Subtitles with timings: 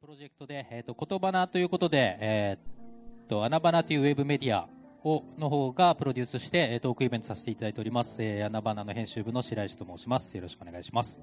[0.00, 4.68] プロジェクトで、えっ、と、言葉なということで、えっ、と、アナバナというウェブメディア
[5.02, 8.22] を、の方がプロデュースして、えー、トークイベントさせていただいております。
[8.22, 10.36] えー、アナバナの編集部の白石と申します。
[10.36, 11.20] よろしくお願いします。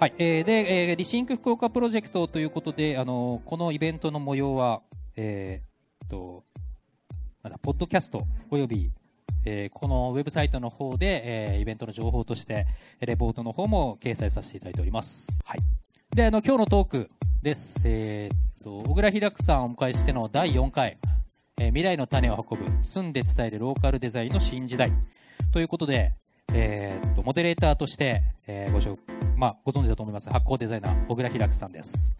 [0.00, 0.14] はい。
[0.16, 4.80] えー、で、えー、 Rethink 福岡プロジェクトということで、あの、このイベントの模様は、
[5.14, 6.44] えー、と、
[7.42, 8.90] なんだ、ポッドキャストおよび、
[9.44, 12.64] えー、このウェブサイトの方で、えー、イベントの情報として、
[13.00, 15.36] レポートの方も掲載させていただいております。
[15.44, 15.73] はい。
[16.14, 17.10] で、あの、今日のトーク
[17.42, 17.82] です。
[17.86, 20.96] えー、っと、小倉平久さんをお迎えしての第4回、
[21.58, 24.92] えー、未来の種を運ぶ、住んで伝えるローカルデザインの新時代。
[25.50, 26.12] ということで、
[26.52, 28.94] えー、っと、モデレーターとして、えー、ご紹
[29.36, 30.30] まあ、ご存知だと思います。
[30.30, 32.14] 発行デザイナー、小倉平久さんです。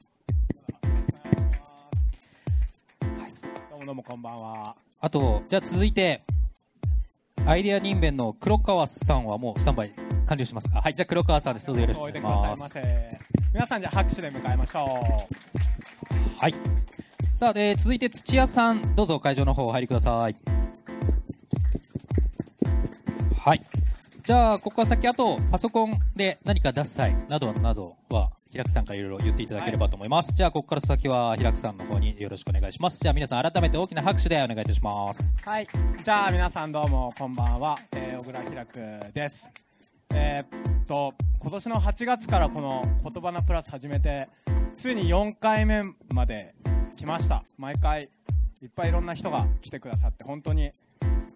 [3.70, 4.74] どうもどうもこんばんは。
[5.02, 6.24] あと、じゃあ続いて、
[7.47, 10.80] アイデア人弁の黒川さんはもうスタンバイ完了しますか？
[10.80, 11.66] はい、じゃあ黒川さんです。
[11.66, 12.80] どうぞよろしくお願いします。
[13.52, 16.41] 皆さんじゃあ拍手で迎えましょう。
[16.41, 16.55] はい。
[17.30, 20.36] さあ、えー、続いて土屋さん、どうぞ会場の方お入りください。
[23.36, 23.62] はい。
[24.22, 30.28] じゃあ、ここから先、あと、パソコンで何か出す際などなどは、平久さんからいろいろ言っていただければと思います。
[30.28, 32.98] はい、じゃあ、ここから先は、平久さんの方によろしくお願いします。
[33.02, 35.36] じゃあ、皆さん改めて大きな拍手でお願いいたします。
[35.45, 35.69] はい。
[36.02, 37.77] じゃあ、皆さんどうも、こんばんは。
[37.92, 39.52] えー、小倉平久です。
[40.12, 44.28] えー、っと、今年の8月からこの言葉のプラス始めて、
[44.72, 46.55] ついに4回目まで
[46.96, 47.44] 来ました。
[47.56, 48.05] 毎回、
[48.62, 50.70] いっぱいいろんな人が来てくださって、本当に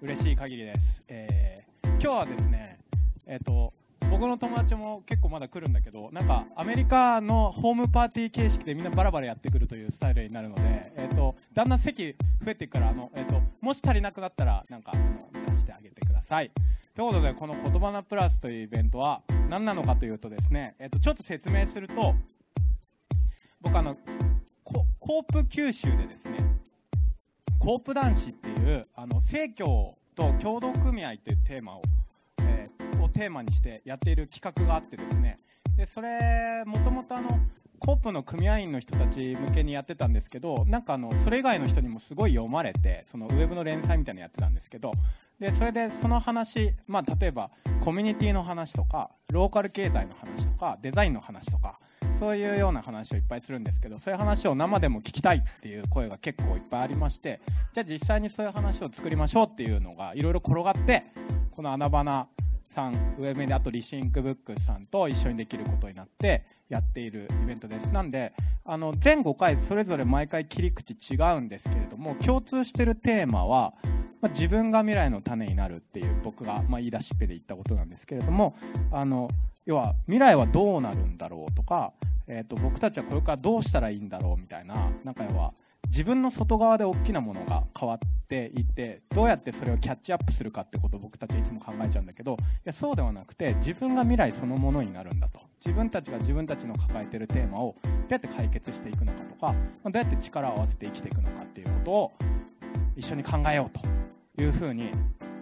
[0.02, 1.06] 嬉しい限りです。
[1.08, 2.78] えー、今日はですね、
[3.26, 3.72] えっ、と、
[4.10, 10.62] 僕の友達も結構まだ来るんだけど、なんかアメリカのホームパーティー形式でみんなバラバラやってくるというスタイルになるので、
[10.96, 14.92] えっ、と、だんだん席増えていくから、あの、えっ、と、もし足りなくなったら、なんか、
[15.48, 16.50] 出してあげてください。
[16.98, 22.16] ということで、この言葉なプラスというイベントは何なのかというとですね、えっ、と、ちょっと説明すると、
[23.60, 23.94] 僕あの、
[24.64, 26.38] コープ九州でですね、
[27.60, 31.82] コープ男子っていう、あの、生協と協同組合というテーマを
[32.40, 32.64] え
[33.00, 35.36] をテーマにしてやっている企画があってですね
[35.78, 37.28] でそれもともとあの
[37.78, 44.90] コープの組合員の人たち向けにやってたんですけどなんかあのそれ以外の人にもすごい読まれてそのウェブの連載みたいなのやってたんですけど
[45.38, 51.72] でそれでその話、まあ、例えばコミュニティの話とかローカル経済の話とかデザインの話とか
[52.18, 57.40] そういうような話をいっぱいするんですけどそういう話を生でも聞きたいっていう声が結構いっぱいありまして
[57.72, 61.04] じゃあ実際にそういう話を作りましょうっていうのがいろいろ転がって
[61.54, 62.26] この穴場な
[62.68, 67.92] さんウェブであとリシンクブックスさんと一緒にできることになってやっているイベントです。
[67.92, 68.32] なんで
[68.66, 73.74] あの全5回それぞれ毎回切り口違うんですけれども共通してるテーマは、
[74.20, 78.54] まあ、自分が未来の種になるっていう僕が、まあ、言い出しっぺで言ったことなんですけれども
[78.92, 79.28] あの
[79.64, 81.92] 要は未来はどうなるんだろうとか、
[82.28, 85.52] えーと、僕たちはこれからどうしたらいいんだろうみたいななんか要は
[85.88, 95.40] 自分の外側で大きなものが変わっていてどうやってそれをキャッチアップするかってことを僕たちいつも考えちゃうんだけどいやそうではなくて自分が未来そのものになるんだと。
[95.64, 99.54] 自分たちが自分たちの抱えてるテーマをどうやって解決していくのかとか
[99.84, 102.12] どうやって力を合わせて生きていくのかっていうことを
[102.96, 103.78] 一緒に考えよう
[104.36, 104.90] というふうに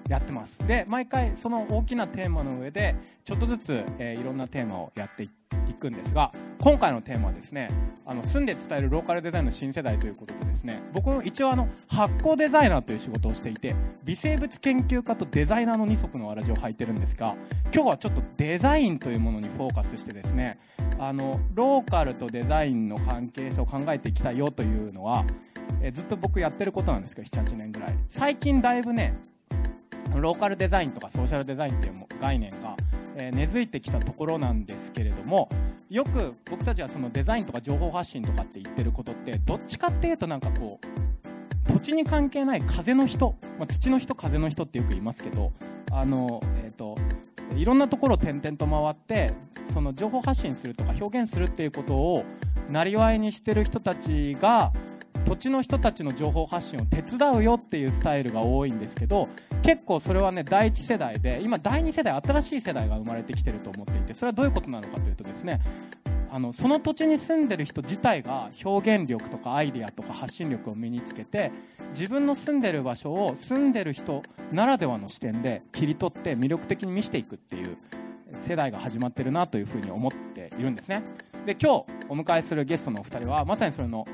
[0.09, 0.67] やってます。
[0.67, 5.29] で毎回その大きなテーマの上でちょっとずつ、えー、いろんなテーマをやってい
[5.75, 7.69] くんですが今回のテーマはですね
[8.05, 13.75] あの住んで伝えるローカルデザインの新世代ということでですね僕一応あの発酵デザイナーという仕事をしていて
[14.05, 17.37] 微生物研究家とデザイナーの二足のわらじを履いてるんですが
[17.75, 20.59] 今日はちょっとデザインというものにフォーカスしてですね
[20.99, 25.25] あのローカルとデザインの関係性を考えていきたいよというのは
[25.83, 27.95] えずっと僕やってることなんですけど78年ぐらい。
[28.09, 29.19] 最近だいぶね
[30.21, 32.77] ローカルデザインとかソーシャルデザインっていう概念が、
[33.17, 35.49] え、根付いてきたところなんですけれども
[35.89, 45.53] よく僕たちはそのデザインとか情報発信とかって言ってることってどっちかっていうとなんかこう土地に関係ない風の人、まあ、土の人風の人ってよく言いますけど
[45.93, 46.97] あの、えーと、
[47.55, 49.35] いろんなところを転々と回って
[49.73, 52.25] その情報発信するとか表現するっていうことを
[52.71, 54.73] なりわいにしてる人たちが
[55.27, 59.29] 土地の人たちの情報発信を手伝うよっていうスタイルが多いんですけど
[59.63, 65.61] 結構それはね第1世代で今第2世代新しい世代が生まれてきてると思っていてそれはどういうことなのかというとですね
[66.31, 71.51] あのその土地に住んでる人自体が表現力とかアイデアとか発信力を身につけて
[71.91, 74.23] 自分の住んでる場所を住んでる人
[74.53, 77.77] ならではの視点で切り取って魅力的に見せていくっていう
[78.31, 81.03] 世代が始まってるなというふうに思っているんですね。
[81.47, 84.05] で今日お迎えするゲストのお二人はまさにそれの、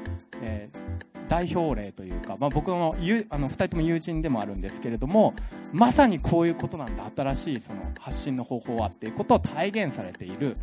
[0.42, 0.92] えー
[1.28, 5.34] 代表例というか、まあ、僕のゆあの2人とも友人でもあるんですけれども
[5.72, 10.54] まさにこういうことなんだ新しいその発信の方法はっていうことを体現されている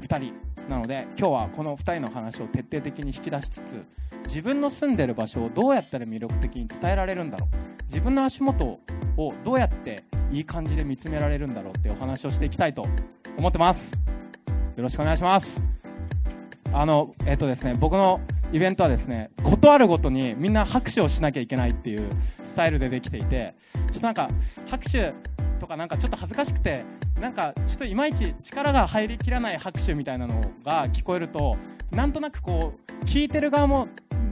[0.00, 0.32] 2人
[0.68, 3.82] なので今日はこの2人の話を徹底的に引き出しつつ
[4.24, 8.64] 自分の住んでる場所をどうやったら魅力的に伝えられるんだろう自分の足元
[9.18, 12.86] をどうやっていい感じで見つめられるんだろうっていうお話をしていきたいと
[13.36, 13.92] 思ってます。
[14.76, 15.73] よろしくお願いします。
[16.74, 18.20] あのえっとですね僕の
[18.52, 22.10] イベントはですねことあるごとにみんな拍手をしなきゃいけないっていう
[22.44, 23.54] スタイルでできていて
[23.92, 24.28] ちょっとなんか
[24.66, 25.12] 拍手
[25.60, 26.84] とかなんかちょっと恥ずかしくて
[27.20, 31.56] なんかちょっといまいち力が入りきらない拍手みたいなのが聞こえると
[31.92, 33.86] なんとなくこう聞いてる側も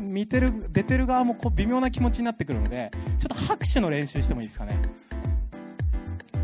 [0.08, 4.76] 見てる出てる側もこう微妙な気持ちになってくるのでちょっと拍手の練習してもいいですかね。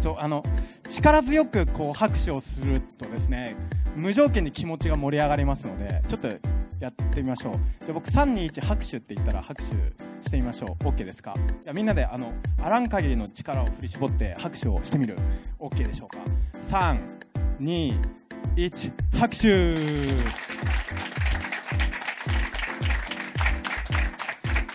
[0.08, 0.42] ちょあの
[0.88, 3.54] 力強くこう拍手をするとですね
[3.94, 6.28] 無条件に気持ちが盛り上がりますのでちょっと
[6.80, 7.54] やってみましょう。
[7.84, 9.66] じゃ僕321拍手って言ったら拍手
[10.22, 10.84] してみましょう。
[10.84, 11.34] OK ですか？
[11.60, 12.32] じゃみんなであの
[12.62, 15.16] あらん限りの力を振り絞って拍手をしてみる。
[15.58, 16.18] OK でしょうか
[17.60, 19.74] ？321拍手。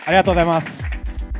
[0.06, 0.80] ありがとうございます。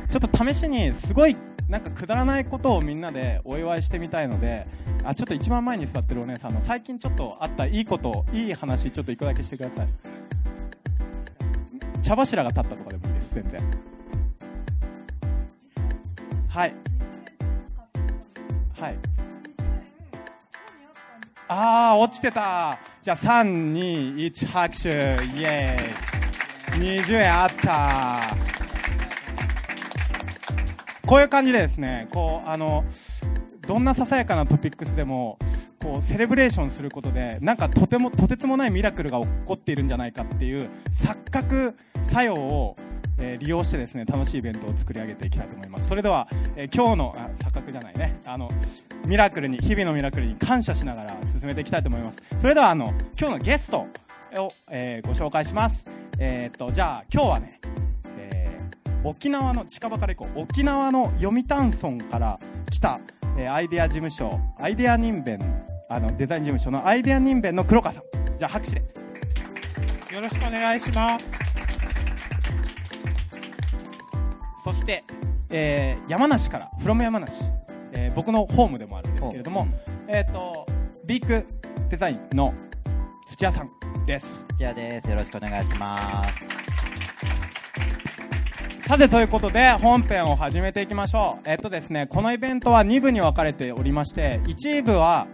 [0.09, 4.65] ちょっと試しにすごいなんかくだらないことをみんなでお祝いしてみたいので
[5.03, 9.87] あちょっと一番前に座ってるお姉さんの最近ちょっとあったいいこといい話ちょっと一個だけしてください。
[12.05, 13.59] 茶柱が立ったとかでもいいです全然。
[16.47, 16.73] はい。
[18.79, 18.95] はい。
[21.47, 22.77] ああ落ちてた。
[23.01, 24.89] じゃあ321拍手。
[24.89, 27.01] イエーイ。
[27.01, 28.54] 20円あった。
[31.05, 32.83] こういう感じでですねこうあの
[33.67, 35.37] どんなささやかなトピックスでも
[35.81, 42.75] こうセレブレーションすることでなんかとてもとてつもないミラクルが起こっているんじゃないかっていう錯覚作用を、
[43.17, 45.87] えー利用してですね楽しいイベントを作り上げていきたいと思います。
[45.87, 48.19] それでは、えー今日のあ錯覚じゃないね。
[48.25, 48.49] あの
[49.05, 52.21] ミラクルに日々のミラクルに感謝しながら進めていきたいと思います。
[52.39, 53.87] それではあの今日のゲスト
[54.37, 55.85] を、えーご紹介します。
[56.19, 57.59] えーっとじゃあ今日はね
[59.05, 62.39] 沖縄の近場から行こう沖縄の読谷村から
[62.71, 62.99] 来た、
[63.37, 65.39] えーアイデア事務所アイデア人弁
[65.87, 68.03] あのデザイン事務所のアイデア人弁の黒川さん
[68.39, 68.79] じゃあ拍手で
[70.15, 71.25] よろしくお願いします。
[74.63, 75.03] そして、
[75.51, 77.43] えー山梨から、フロム山梨、
[77.91, 79.67] えー僕のホームでもあるんですけれども、
[80.07, 80.65] えっ、と、
[81.05, 81.45] ビーク
[81.89, 82.53] デザインの
[83.27, 83.67] 土屋さん
[84.05, 84.43] です。
[84.45, 85.09] 土屋です。
[85.09, 86.54] よろしくお願いします。
[88.87, 91.49] さて、ということで、本編を始めていきましょう。
[91.49, 95.27] えっ、とですね、このイベントは2部に分かれておりまして、1部は、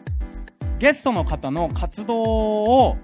[0.80, 2.98] ゲストの方の活動を、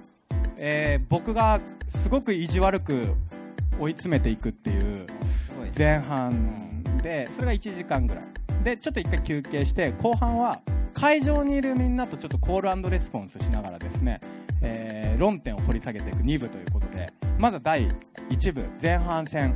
[0.58, 3.14] えー僕がすごく意地悪く
[3.78, 5.06] 追い詰めていくっていう。
[5.76, 8.24] 前半でそれが1時間ぐらい
[8.64, 10.60] でちょっと一回休憩して後半は
[10.92, 14.20] 会場にいるみんなとちょっとコールレスポンスしながらですね、
[14.62, 17.88] えー論点を掘り下げていく2部ということでまずは第
[18.30, 19.52] 1部前半戦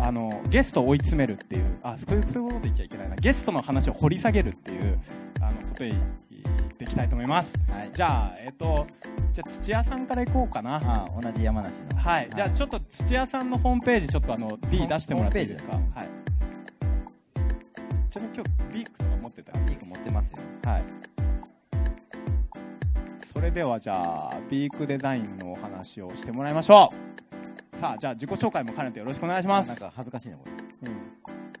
[0.00, 3.16] あのゲストを追い詰めるっていうあそういうこと言っちゃいけないな。
[3.16, 5.00] ゲストの話を掘り下げるっていう
[5.40, 6.02] あのことに言っ
[6.76, 7.54] ていきたいと思います。
[7.70, 7.90] はい。
[7.92, 8.86] じゃあえっ、と
[9.32, 10.76] じゃあ土屋さんからいこうかな。
[10.76, 11.96] あ、同じ山梨の。
[11.96, 15.72] はい、じゃあちょっと土屋さんのホームページちょっとあの B 出してもらっていいですか？
[15.72, 16.08] はい。
[18.10, 19.52] ちなみに今日ビークとか持ってた？
[19.60, 20.38] ビーク持ってますよ。
[20.64, 20.84] はい。
[20.90, 21.13] そ
[23.44, 26.88] れではじゃあビークデザインのお話をしてもらいましょ
[27.74, 30.88] うさあじゃあ自己紹介も兼ねてよろしくお願いしますなんか恥ずかしいな、これ。
[30.88, 30.96] うん、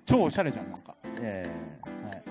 [0.06, 2.22] 超おしゃれじゃんなんかええはい。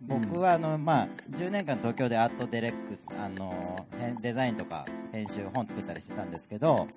[0.00, 2.76] 僕はあの、まあ、10年間東京でアートディレク
[3.18, 6.88] あの編デザインとか編集本作ったりしてたんですけど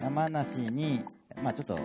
[0.00, 1.00] 山梨に、
[1.42, 1.78] まあ、ちょっと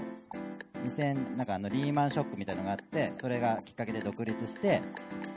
[0.85, 4.81] 2000なんかあのリーマンショックみたいなのがあってそれがきっかけで独立して、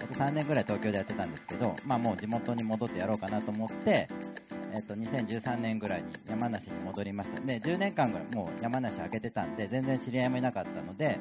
[0.00, 4.08] えっと、3年ぐらい東京でやってたんですけど、まあ、もう地元に戻ってやろうかなと思って、
[4.72, 7.40] えっと、2013年ぐらいに山梨に戻りました。
[7.40, 11.18] で10年間ぐらいもう山梨開けてたんで全然知り合いもいなかったので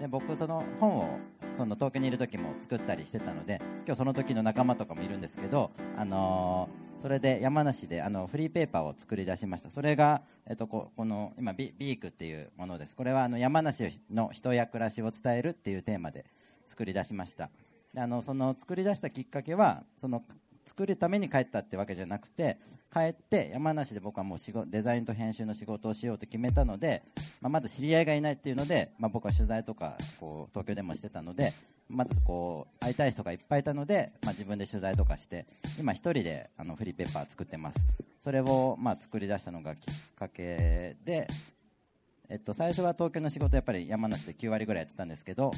[0.00, 1.18] で僕その本を
[1.56, 9.70] その東京にいる時も作ったりしてたので今日その時の仲間とかもいるんですけど、あのーそれで山梨であのフリーペーパーを作り出しました。
[9.70, 12.96] それが、えっと、ここの今ビビークっていうものです。
[12.96, 16.24] これはあの山梨の人や暮らしを伝えるっていうテーマで
[16.66, 17.50] 作り出しました。
[17.94, 20.22] であのその作り出したきっかけはその
[20.64, 22.58] 作るために帰ったってわけじゃなくて
[22.92, 27.02] 帰って山梨で僕はもう仕事デザインと編集の仕事をしようと決めたので、
[27.40, 31.54] まあ、まず知り合いがいないっていうので、まあ、僕は取材とかこう東京でもしてたので
[31.88, 35.46] まずこう会いたい人がいっぱいいたので、まあ、自分で取材とかして
[35.80, 37.78] 今一人であのフリーペーパー作ってます。
[38.18, 41.26] それをまあ作り出したのがきっかけで、
[42.28, 45.50] えっと、最初は東京の仕事やっぱり山梨で9割ぐらいやってたんですけど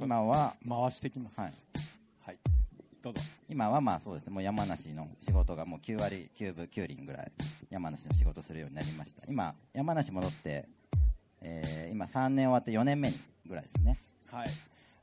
[0.00, 1.38] 今は回していきます。
[1.38, 1.91] はいはい
[3.02, 3.20] どうぞ。
[3.48, 4.32] 今はまあそうですね。
[4.32, 7.32] もう山梨の仕事がもう9割9分9厘ぐらい
[7.70, 9.22] 山梨の仕事するようになりました。
[9.28, 10.68] 今山梨戻って、
[11.40, 13.16] えー今3年終わって4年目に
[13.46, 13.98] ぐらいですね。
[14.30, 14.48] はい。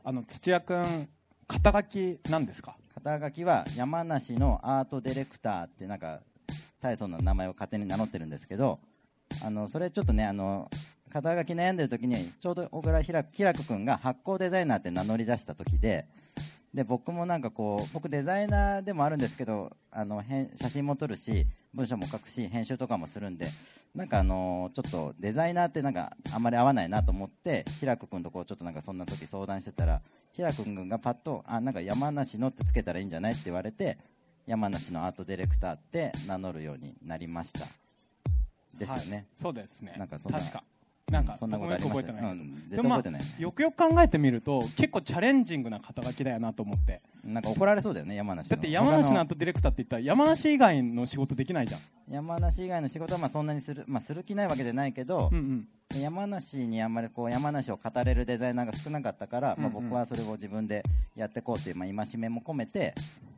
[0.03, 1.07] あの土屋君
[1.47, 2.77] 肩書きなんですか？
[2.95, 6.21] 肩書きは山梨のアートディレクターってなんか
[6.81, 8.79] 大層な名前を勝手に名乗ってるんですけど
[9.43, 10.69] あのそれちょっとねあの
[11.09, 13.31] 肩書き悩んでる時にちょうど小倉ひらく
[13.65, 16.07] 君が発光デザイナーって名乗り出した時で
[16.73, 23.47] で僕もなんかこう僕デザイナーでもあるんですけどあの編写真も撮るし文章も書くし編集とかもするんで
[23.95, 33.33] なんかあのちょっとデザイナーってなんかあんまり合わないなと思ってひらく君とこうちょっとなんかそんな時相談してたらひらく君がパッとあなんか山梨のってつけたらいいんじゃない？
[33.33, 33.97] って言われて
[34.45, 37.61] 山梨のアートディレクターって名乗るようになりました。
[38.77, 39.25] ですよね、はい。
[39.41, 39.95] そうですね。
[39.97, 40.63] なんかそんな確か
[41.11, 47.01] なんかそんなことあり覚えてないけど、うん、絶でもまあよくよく考えてみると結構チャレンジングな肩書きだよなと思って。
[47.23, 48.55] なんか怒られそうだよね山梨の。
[48.55, 51.81] だって山梨他のアートディレクターって言ったら山梨以外の仕事できないじゃん。
[52.09, 56.01] 山梨以外の仕事はまあそんなにする,、まあ、する気ないわけじゃないけど、うんうん。
[56.01, 59.83] 山梨にあんまりこう山梨を語れるデザイナーが少なかったから、まあ、うんうん。
[59.89, 60.83] 僕はそれを自分で
[61.15, 62.95] やっていこうっていう、まあ、戒めも込めて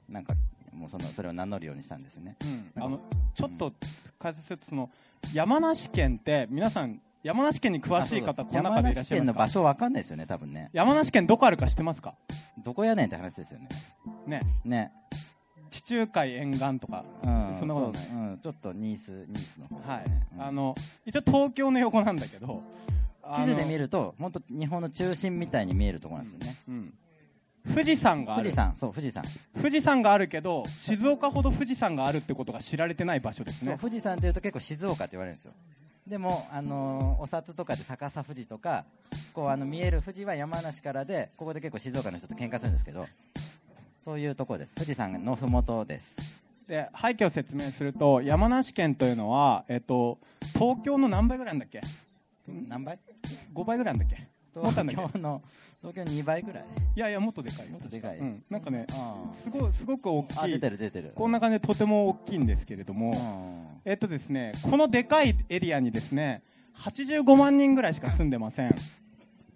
[0.07, 0.33] なんか
[0.73, 2.37] もうそのそれを名乗るようにしたんですね。
[2.75, 2.83] うん。
[2.83, 2.99] あの
[3.33, 3.73] ちょっと
[4.19, 4.89] 解説するとその
[5.33, 10.69] 山梨県って皆さん山梨県に詳しい方この中でいらっしゃい山梨県のますか場所わかんないですよね多分ね。
[10.73, 12.15] 山梨県どこあるか知ってますか？
[12.63, 13.69] どこやねんって話ですよね。
[14.25, 14.41] ね。
[14.65, 14.91] ね。
[15.69, 17.05] 地中海沿岸とか。
[17.23, 18.01] うんそんなことない。
[18.05, 20.03] そううん、ちょっとニースニースの方はい、
[20.35, 20.41] うん。
[20.41, 20.75] あの
[21.05, 22.63] 一応東京の横なんだけど
[23.35, 26.93] 地図で見る、ると本当日本の中心みたいに見えるところなんですよね、うん、
[27.71, 28.43] 富士山がある。
[28.43, 29.23] 富士山そう富士山。
[29.55, 33.67] 富士山があるけど静岡ほど富士山があるってことが知られてない場所ですね。
[33.67, 35.53] そう富士山っていうと結構静岡って言われるんですよ
[36.07, 38.85] でも、あのーお札とかで逆さ富士とか
[39.33, 43.07] こうあの見える富士は山梨からでここで結構静岡の人と喧嘩するんですけど
[43.97, 44.73] そういうところです。
[44.75, 46.17] 富士山のふもとです。
[46.67, 50.17] で背景を説明すると山梨県というのは、えっと、
[50.53, 51.81] 東京の何倍ぐらいなんだっけ？
[52.47, 52.97] 何倍
[53.53, 54.27] ？5倍ぐらいなんだっけ？
[54.53, 55.41] 東京の
[55.81, 56.65] 東京2倍ぐらい。
[56.95, 57.67] いやいやもっとでかい。
[57.67, 60.59] よもっとでかい、うん、なんかねあすごいすごく大きい。
[60.59, 61.11] てる出てる。
[61.15, 66.43] こんな感じでとても大きいんですけれども、うんえっとですねこのでかいエリアにですね
[66.77, 68.75] 85万人ぐらいしか住んでません、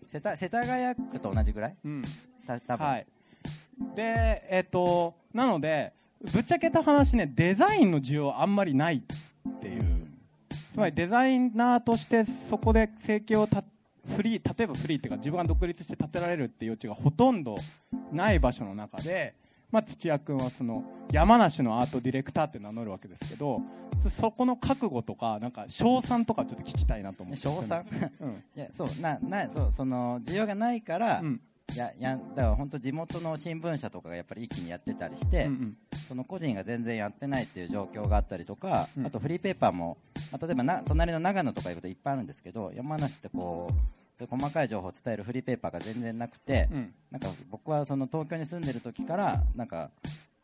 [0.08, 1.76] 世田世田谷区と同じぐらい？
[1.86, 2.02] うん。
[2.46, 3.06] た多分、はい。
[3.96, 5.94] でえっとなので
[6.34, 10.08] ぶっちゃけた話ねデザインの需要あんまりないっていう、
[10.74, 13.64] つまりデザイナーとしてそこで生計をた
[14.08, 17.56] フリー例えばフリーっていうか自分が独立して建てられるっていう余地がほとんど
[18.12, 19.36] ない場所の中で、
[19.72, 23.62] まあ、土屋君はその山梨のアートディレクターって名乗るわけですけど
[24.02, 27.42] そそこの覚悟とかなんか賞賛とかちょっと聞きたいなと思って。
[27.42, 27.86] 賞賛？
[28.22, 28.44] うん。
[28.56, 31.42] いやそうななそうその需要がないから、うん。
[31.74, 35.78] いややだから本当地元の新聞社とかがやっぱり一気にやってたりして、うんうん。
[36.08, 39.08] その個人が全然やってないっていう状況があったりとか、うん。
[39.08, 39.98] あとフリーペーパーも、
[40.32, 43.74] まあ、例えばな隣の長野とかいうこといっぱいあるんですけど山梨ってこう
[44.16, 46.94] そういう細かい情報を伝えるフリーペーパーが全然なくて、うん。
[47.12, 49.92] なんか僕はその東京に住んでる時からなんか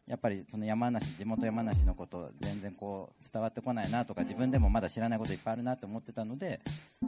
[0.08, 6.60] やっぱりその山梨地元山梨のこと全然こう伝わってこないなとか自分でもまだ知らないこといっぱいあるなと思ってたので、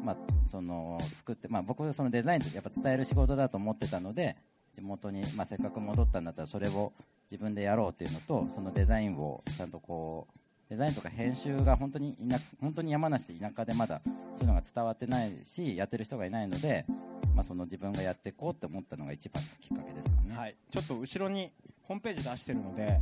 [0.01, 0.17] まあ、
[0.47, 4.37] その作って、まあ、僕そのデザインってやっぱ伝える仕事だと思ってたので
[4.73, 6.93] 地元に、まあ、せっかく戻ったんだったらそれを
[7.29, 10.39] 自分でやろうっていうのとそのデザインをちゃんとこう
[10.73, 14.01] デザインとか編集が本当に田本当に山梨って田舎でまだ
[14.33, 16.85] そういうのが伝わってないしやってる人がいないので、
[17.35, 20.35] まあ、その自分がやっていこうって思ったのが一番のきっかけですかね。
[20.35, 21.51] はい、ちょっと後ろに
[21.83, 22.99] ホームページ出してるので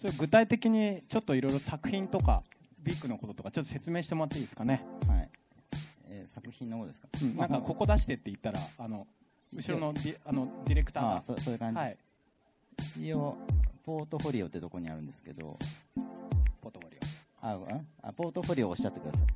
[0.00, 2.42] それ具体的にちょっといろいろ作品とか
[2.80, 5.30] ビッグのこととかちょっと説明してもらっていいですかね、はい。
[6.08, 9.06] えー作品の方ですか、うん、なんかここ出してって言ったらあの
[9.54, 11.22] 後ろのディあのディレクターが。
[11.22, 11.96] そうそういう感じ、はい。
[12.98, 13.36] 一応
[13.84, 15.56] ポートフォリオってとこにあるんですけど。
[16.62, 17.01] ポートフォリ
[17.42, 17.58] あ
[18.02, 19.26] あポートフォリオをおっしゃってください。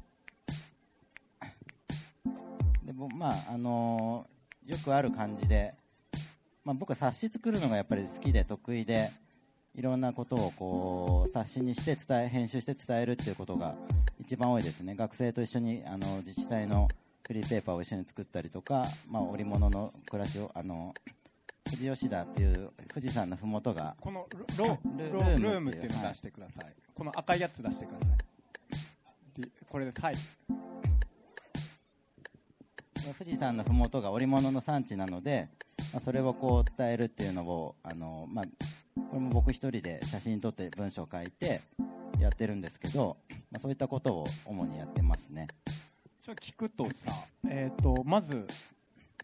[2.87, 4.37] でもまああのー
[4.67, 5.75] よくある感じで、
[6.65, 9.11] まあ、僕は冊子作るのがやっぱり好きで得意で
[9.77, 13.77] いろんなことをこう冊子にして伝え編集して伝えるっていうことが
[14.19, 14.97] 一番多いですね。
[14.97, 16.89] 学生と一緒にあの自治体の
[17.25, 20.93] フリーペーパーを一緒に作ったりとか、まあ、織物の暮らしをあの
[21.67, 29.41] 富士吉田っていう富士山のふもとがーこのロロルロルームルームっていうのを出してください、この赤いやつ出してください。
[29.41, 30.15] でこれですはい
[33.19, 35.49] 富士山のふもとが織物の産地なので、
[35.93, 38.45] まあ、それをこう伝えるっていうのをあの、まあ、
[39.11, 41.61] これも僕一人で写真撮って文章を書いて
[42.19, 43.17] やってるんですけど、
[43.51, 45.47] まあ、そういったことを主にやってますね。
[46.25, 47.13] ちょ聞くとさ
[47.49, 48.49] えっ、とまず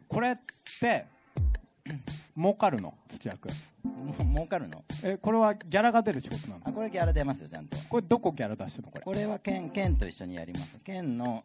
[0.07, 0.37] これっ
[0.81, 1.07] て
[2.37, 2.95] 儲かるの？
[3.09, 3.53] 土屋君。
[3.85, 4.85] もう儲かるの？
[5.05, 6.61] えこれはギャラが出る仕事なの？
[6.65, 7.77] あこれギャラ出ますよちゃんと。
[7.89, 9.05] これどこギャラ出してるのこれ？
[9.05, 10.79] これは県県と一緒にやります。
[10.85, 11.45] 県の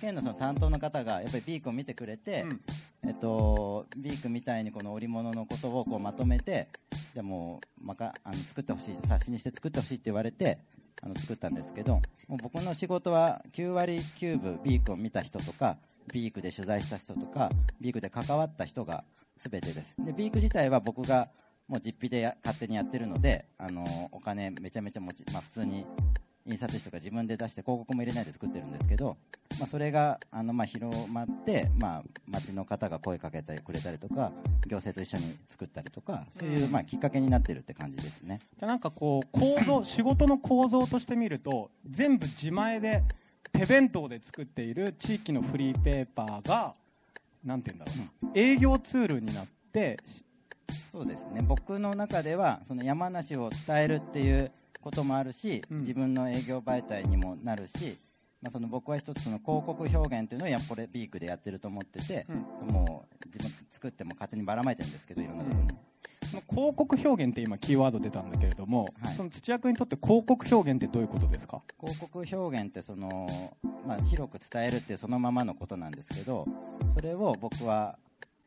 [0.00, 2.60] 県のその担当の方がやっぱりビークを見てくれて、うん。
[3.04, 6.68] えっと、ビークみたいにこの織物のことをこうまとめて
[7.14, 10.58] じゃあもうまかあの作ってほしい冊子にして作ってほしいって言われて
[11.02, 11.94] あの作ったんですけど
[12.28, 15.78] もう僕の仕事は9割9分ビークを見た人とか
[16.12, 17.50] ビークで取材した人とか
[17.80, 19.02] ビークで関わった人が
[19.50, 21.28] 全てですでビーク自体は僕が
[21.68, 25.86] もう実費でや勝手にやってるのであのお金めちゃめちゃ持ち、まあ、普通に
[26.44, 29.16] 印刷費とか自分で出して広告も入れないで作ってるんですけど、
[29.60, 34.32] まあ、それがあのまあ広まって、まあ、町の方が声かけてくれたりとか
[34.66, 38.40] 行政と一緒に作ったりとかそういうまあきっかけになってるって感じですね。
[38.58, 43.04] じゃあなんかこう構造仕事の構造として見ると全部自前で
[43.52, 46.74] 手弁当で作っている地域のフリーペーパーが
[47.44, 48.26] なんて言うんだろう。
[48.26, 49.98] な営業ツールになって
[50.90, 51.42] そうですね。
[51.42, 55.78] 僕の中ではその山梨を伝えるっていうこともあるし、うん。
[55.80, 57.98] 自分の営業媒体にもなるし、
[58.42, 62.66] まあ、その僕は一つその広告表現っていうのをやっぱこれビークでやってると思ってて、うん。
[62.72, 65.68] もう自分作っても勝手にばらまいてるんですけどいろんなところに、
[66.48, 69.14] 広告表現って今キーワード出たんだけれども、はい。
[69.14, 71.62] その土屋君にとって広告表現ってどういうことですか？
[71.80, 73.28] 広告表現ってその、
[73.86, 76.46] まあ、広く伝えるっていうそのままのことなんですけど
[76.94, 77.98] それを僕は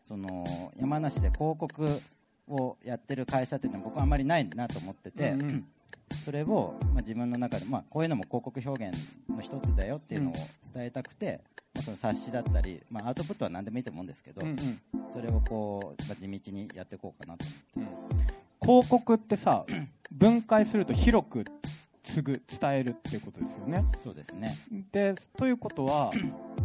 [0.06, 0.46] その
[0.80, 1.88] 山梨で広告
[2.48, 5.66] をやってる会社っていうのは僕はあんまりないなと思ってて、うんうん。
[6.24, 8.96] それを、まあ、自分の中で、まあ、こういうのも広告表現
[9.28, 10.34] の一つだよっていうのを
[10.72, 14.58] 伝えたくて、まあ、その冊子だったり、まあ、アウトプットは何でもいいと思うんですけど、うんうん。
[15.10, 17.46] それをこう、まあ、地道にやっていこうかなと。
[17.76, 18.36] 思って。
[18.62, 19.66] 広告ってさ
[20.12, 21.46] 分解すると広く
[22.04, 23.86] 継ぐ伝えるっていうことですよね。
[24.00, 24.56] そうですね。
[24.92, 26.12] でということは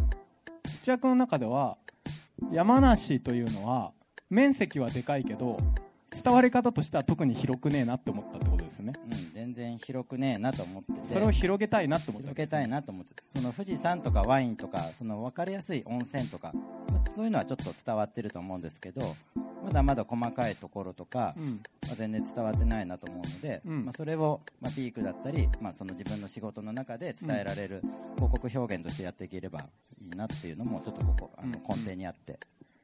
[0.65, 1.77] 土屋君の中では
[2.51, 3.91] 山梨というのは
[4.29, 5.57] 面積はでかいけど
[6.11, 8.93] 伝わり方としては特に広くねえなって思ったってことですね。
[9.05, 11.07] うん、全然広くねえなと思ってて。
[11.07, 19.01] それを広げたいなって思った広げたいなと思ってその富士山とかワインとかその分かりやすい温泉とかまあそういうのはちょっと伝わってると思うんですけど
[19.63, 21.61] まだまだ細かいところとか、うん。
[21.83, 23.85] まあ、全然伝わってないなと思うので、うん。
[23.85, 27.81] まあ、それを、まあ、ピークだったり、まあ、その自分の仕事の中で伝えられる
[28.15, 29.59] 広告表現としてやっていければ
[30.01, 32.39] いいなっていうのもちょっとここあのうん根底にあって、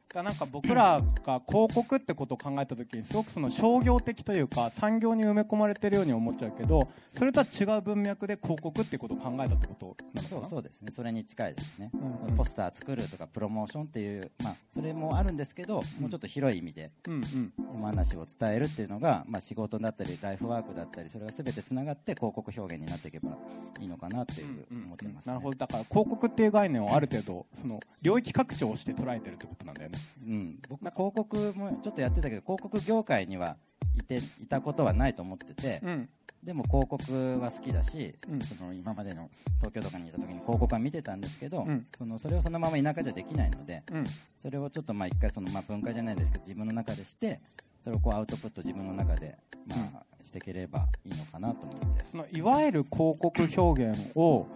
[0.09, 17.53] だからなんか僕らが広告ってことを考えた時にすごくその商業的というか産業に埋め込まれてるように思っちゃうけどそれとは違う文脈で広告ってことを考えたってことなのかなそうそうですねそれに近いですね、うんそのポスター作るとかプロモーションっていう、まあ、それもあるんですけど、もうちょっと広い意味でうんうん。
[17.73, 23.31] 山梨を伝えるっていうのが、まあ、仕事だったりライフワークだったりそれが全てつながって広告表現になっていけば
[23.79, 25.33] いいのかなっていう思ってます、ね。
[25.33, 25.57] なるほど。
[25.57, 33.57] だから広告っていう概念をある程度その領域拡張して捉えてるってことなんだよねうん、僕広告もちょっとやってたけど広告業界には
[33.95, 36.09] いていたことはないと思ってて、うん。
[36.43, 38.41] でも広告は好きだし、うん。
[38.41, 41.85] その今までの東京とかにいた時に広告は見てたんですけど、うん。
[41.97, 44.03] そのそれをそのまま田舎じゃできないのでうん。
[44.37, 47.41] それをちょっとまあ一回そのまあ分解じゃないですけど自分の中でして
[47.81, 54.47] それをこうアウトプット自分の中でまあしていければいいのかなと思ってそのいわゆる広告表現を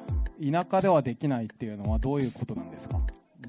[0.41, 2.99] 田舎ではできないっていうのはどういうことなんですか？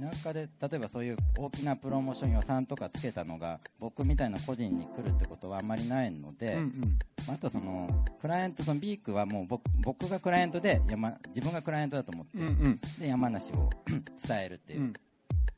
[0.00, 6.98] 田舎で例えばそういう大きなプロモーション予算とかつけたのが僕みたいな個人に来るってことはあんまりないので、うん
[7.30, 7.86] あとその
[8.20, 12.80] クライアントそのビークはもう僕僕がクライアントで山自分がクライアントだと思って、うんうん。
[12.98, 14.88] で山梨を 伝えるっていう、うん。
[14.88, 14.92] っ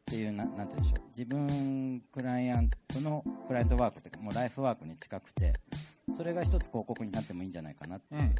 [0.05, 1.09] ていうななんて言うんでしょう。
[1.09, 5.55] 自分クライアントのクライアントワークというかもうライフワークに近くて
[6.13, 8.07] それが一つ広告になってもいいんじゃないかなって。
[8.13, 8.35] うんうん。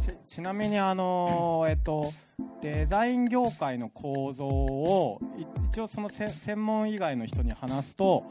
[0.00, 2.12] ち ちなみにあのー えっと
[2.62, 8.24] デザイン業界の構造をい一応そのせ専門以外の人に話すと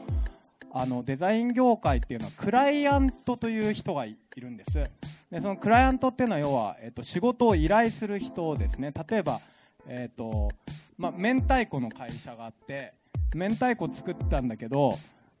[0.72, 4.82] あのデザイン業界っていうのはクライアントという人がいいるんです。
[5.30, 8.90] でそのクライアントっていうのは要は、えっと、仕事を依頼する人ですね。
[9.08, 9.40] 例えば、
[9.86, 10.48] えっと
[10.96, 12.94] まあ、明太子の会社があって
[13.34, 14.94] 明太子作ったんだけど、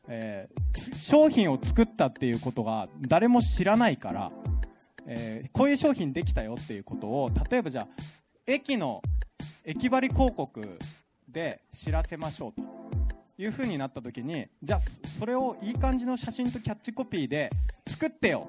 [0.08, 4.32] えー商品を作ったっていうことが誰も知らないから、
[5.06, 7.88] えーこういう商品できたよっていうことを例えばじゃあ
[8.46, 9.02] 駅の
[9.64, 10.78] 駅張り広告
[11.28, 12.62] で知らせましょうと
[13.38, 14.80] いうふうになった時にじゃあ
[15.18, 17.50] それをいい感じの写真とキャッチコピーで
[17.86, 18.48] 作ってよ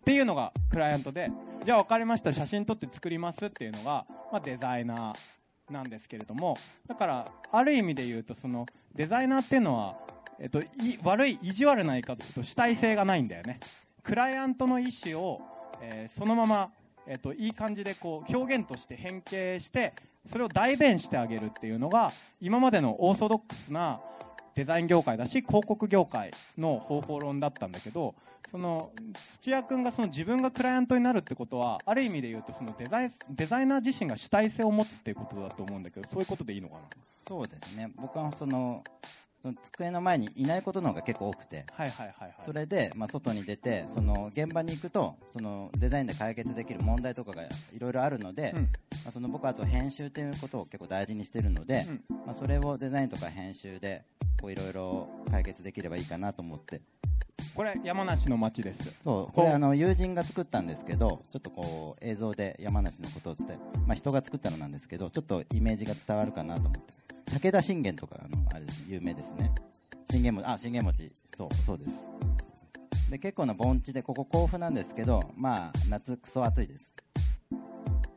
[0.00, 1.30] っていうのがクライアントで
[1.64, 6.56] じゃあ分かりました写真撮って作りますっていうのが、まあ、デザイナーなんですけれども
[6.88, 9.96] だからある意味で言うとそのデザイナーっていうのは、
[10.38, 10.66] えっと、い
[11.02, 13.58] 悪い意地悪な言い方すると主体性がないんだよね。
[14.02, 15.40] クライアントの意思を、
[15.80, 16.70] えーそのまま、
[17.06, 19.94] えっと、いい感じでこう表現として変形して
[20.26, 24.00] それを代弁してあげるっていうのが今までのオーソドックスな
[24.54, 28.14] デザイン業界だし広告業界の方法論だったんだけど
[28.50, 28.92] その
[29.40, 36.80] 土屋君がその自分がクライアントになるってことはある意味で言うとそのデザイデザイナー自身が主体性を持つっていうことだと思うんだけどそういうことでいいのかな？
[37.26, 37.90] そうですね。
[37.96, 38.84] 僕はその
[39.38, 41.64] その机の前にいないことの方が結構多くて。
[41.72, 42.34] はいはいはいはい。
[42.40, 48.62] それで、まあ、外に出てその現場に行くとそのデザインで解決できる問題とかがいろいろあるので、うん。
[48.62, 48.68] ま
[49.08, 52.04] あ、その僕は編集ということを結構大事にしてるので、うん。
[52.26, 54.04] まあ、それをデザインとか編集で
[54.40, 56.80] こういろいろ解決できればいいかなと思って
[57.54, 58.96] これ山梨の街です。
[59.02, 66.80] そうこれあの友人が作ったんですけどちょっとこう映像で山梨のことを伝え、まあ、人が作ったのなんですけどちょっとイメージが伝わるかなと思って。
[67.32, 69.52] 武田信玄とかあのあれ有名ですね。
[70.10, 71.12] 信玄餅あ信玄餅。
[71.34, 72.06] そうそうです。
[73.10, 76.96] で結構な盆地でここ甲府なんですけどまあ夏クソ暑いです。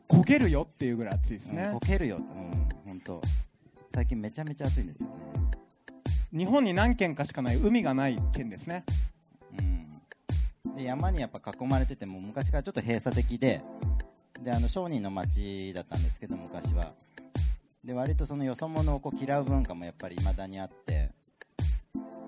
[0.08, 1.64] 焦げるよっていうぐらい暑いですね。
[1.64, 2.16] うん、こけるよ。
[2.16, 3.20] うん本当。
[3.94, 5.14] 最近めちゃめちゃ暑いんですよね。
[6.32, 8.84] 日本に何県かしかない海がない県ですね。
[8.88, 9.05] うん
[10.76, 13.62] で山にやっぱ囲まれてても昔からちょっと閉鎖的で
[14.42, 16.92] であの商人の町だったんですけど昔は。
[17.82, 21.12] で割とそのよそ者をこう嫌う文化もやっぱり未だにあって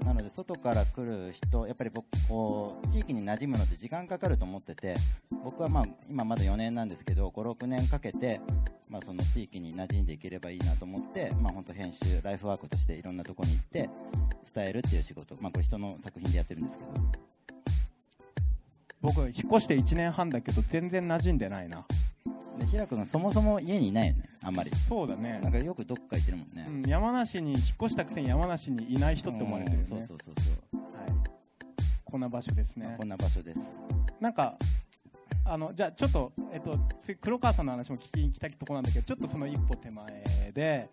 [0.05, 4.95] なので外から来る人やっぱり僕こう地域に馴染むのって時間かかると思ってて
[5.43, 8.41] 僕はまあ今まだ4年なんですけど56年かけて、
[8.89, 13.91] まあ、その地域に馴染んでいければいいなと思って、まあ、本当編集ライフワークとしていろんなとこに行って
[14.55, 17.48] 伝えるっていう仕事、まあ、これ人の作品でやってるんですけど。
[19.01, 21.85] 僕引っ越して1年半だけど全然馴染んでないな。
[22.59, 24.29] で平君そもそも家にいないよね。
[24.43, 24.71] あんまり。
[24.71, 25.39] そうだね。
[25.43, 29.89] なんかよくどっか行ってるもんね、うん、山梨に引っ越したくせに山梨にいない人って思われてるよね。
[29.91, 31.13] うんそうそうそうそう、はい、
[32.05, 32.97] こんな場所ですね。
[32.99, 33.81] こんな場所です。
[34.21, 34.57] なんか
[35.45, 40.91] あのじゃあちょっと、えっと、次黒川さんの話も聞きに行きたいところなんだけどちょっとその一歩手前で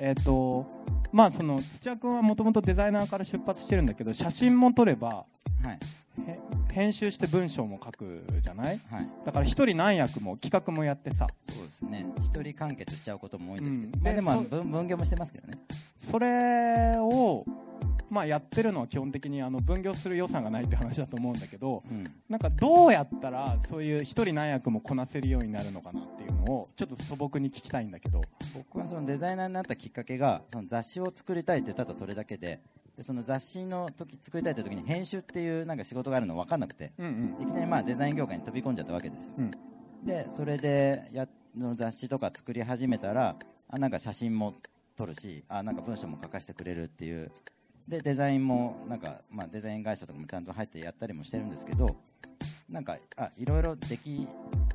[0.00, 0.66] えっと
[1.10, 5.78] まあその土屋君はもともとデザイナーから出発してるんだけど写真も撮ればはい。
[6.20, 6.38] へ
[6.78, 8.80] 編集して文章も書くじゃない？
[8.88, 9.08] はい。
[9.26, 11.26] だから一人何役も企画もやってさ。
[11.40, 12.06] そうですね。
[12.22, 14.24] 一人完結しちゃうことも多いんですけど、うん。
[14.24, 15.58] まあ、でも分分業もしてますけどね。
[15.96, 17.44] それを、
[18.08, 22.04] まあ、やってるのは基本的にあの分業する予算がないって話だと思うんだけどうん。
[22.28, 28.20] なんかどうやったらそういう一人何役もこなせるようになるのかなっていうのをちょっと素朴に聞きたいんだけど。
[28.54, 32.60] 僕はそのデザイナーになったきっかけがその雑誌を作りたいってただそれだけで
[32.98, 37.42] でその雑誌の時作りたいって時に編集っていうなんか仕事があるの分かんなくてうんうん。
[37.44, 39.50] いきなりまあデザイン業界に飛び込んじゃったわけですよ、うん。
[40.04, 43.36] でそれでやの雑誌とか作り始めたら
[43.68, 44.56] あなんか写真も
[44.96, 47.30] 撮るしあなんか文章も書かせてくれるっていう。
[47.86, 51.96] でデザインもなんか、まあ、デザイン会社とかもちゃんと入ってやったりもしてるんですけど
[52.68, 54.28] なんかあいろいろでき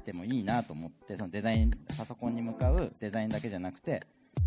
[0.04, 4.02] てもいいなと思ってそのデザインパソコンに向かうデザインだけじゃなくて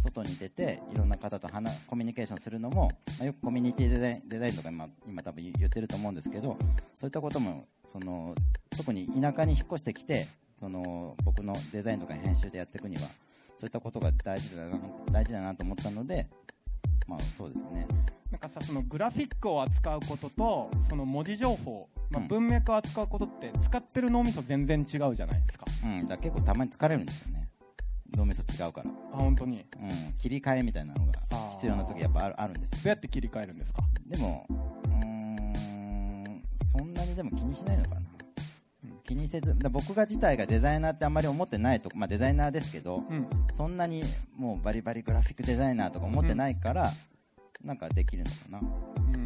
[0.06, 6.56] 外に出ていろんな方と話コミュニケーションするのも、まあ、よくコミュニティデザインデザインとか今今多分言ってると思うんですけど
[6.94, 8.34] そういったこともその
[8.76, 10.26] 特に田舎に引っ越してきて
[10.58, 13.02] その僕のデザインとか編集でやっていくには
[13.56, 14.78] そういったことが大事だな
[15.10, 16.26] 大事だなと思ったので
[17.06, 17.86] まあそうですね。
[18.30, 22.28] なんかさそのグラフィックを扱うこととその文字情報、まあ、うん。
[22.28, 25.66] 文脈を扱うことって使ってる脳みそ全然違うじゃないですか。
[25.84, 27.45] うんだから結構たまに疲れるんですよね
[28.14, 29.64] 脳みそ違うから、あ本当に？
[29.70, 31.12] どうん、切り替えみたいなのが
[31.52, 32.80] 必要な時やっぱあるあるんですよ。
[32.84, 33.82] うやって切り替えるんですか？
[34.06, 36.42] でもうーん
[36.72, 38.00] そんなにでも気にしないのかな、
[39.04, 43.26] 気にせずだ僕が自体がデザイナーってあんまり思ってないとまあデザイナーですけどうん。
[43.54, 44.02] そんなに
[44.36, 46.90] もうバリバリグラフィックデザイナーとか思ってないから、
[47.64, 48.60] なんかできるのかな。
[49.14, 49.25] うん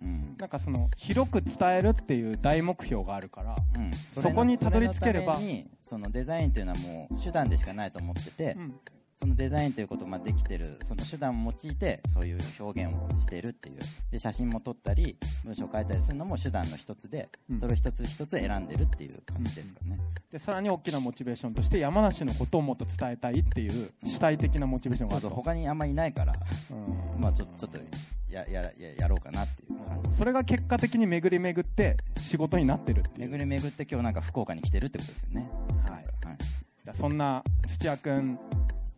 [0.00, 5.38] うん、なんかその広く伝えるっていう大目標があるからうん、そこにたどり着ければ
[5.80, 8.74] そのデザインっていうのはもう手段でしかないと思ってて、うん
[9.18, 13.78] そのデザインということができてるその手段を用いてそういう表現をしているっていう
[14.12, 17.60] で写真も撮ったり文章を書いたりするのも手段の一つで、うん。
[17.60, 19.98] それを一つ一つ選んでるっていう感じですかね、
[20.30, 26.32] でさらに大きなモチベーションとして山梨のことをもっと伝えたいっていう主体的なモチベーションがそうそうあると他にあんまりいないから、
[26.70, 27.20] うん。
[27.20, 27.78] まあちょちょっと
[28.30, 35.50] ややややろうかなっていう感じそれが結果的に巡り巡って仕事になってるって巡り巡って今日なんか福岡に来てるってことですよね。
[35.88, 35.92] はい。
[36.26, 36.38] はい。
[36.94, 38.38] そんな土屋君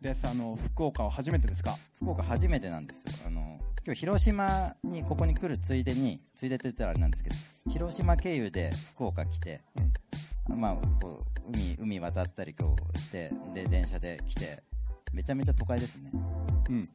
[0.00, 0.26] です。
[0.26, 1.76] あの福岡は初めてですか？
[1.96, 3.26] 福岡初めてなんですよ。
[3.26, 7.36] あの今日広島にここに来るついでについでって言ったらあれなんですけど
[7.70, 9.60] 広島経由で福岡来て、
[10.48, 14.62] まあこう海海渡ったり今日してで電車で来て
[15.12, 16.10] めちゃめちゃ都会ですね。
[16.70, 16.82] うん。
[16.82, 16.86] っ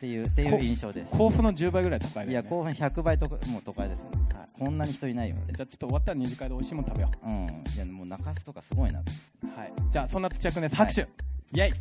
[0.00, 1.10] ていうっていう印象です。
[1.10, 2.32] 甲府の10倍ぐらい高いだよね。
[2.32, 4.10] いや後半100倍とかもう都会ですよ。
[4.10, 4.46] ね、はい。
[4.58, 5.36] こんなに人いないよ。
[5.54, 7.28] じゃあちょっと終わったら二次会で美味しいもの食べよう。
[7.28, 7.30] ん。
[7.76, 9.72] いやもう中洲とかすごいなはい。
[9.92, 10.76] じゃあそんな土屋君です。
[10.76, 11.06] 拍手、
[11.52, 11.72] イェイ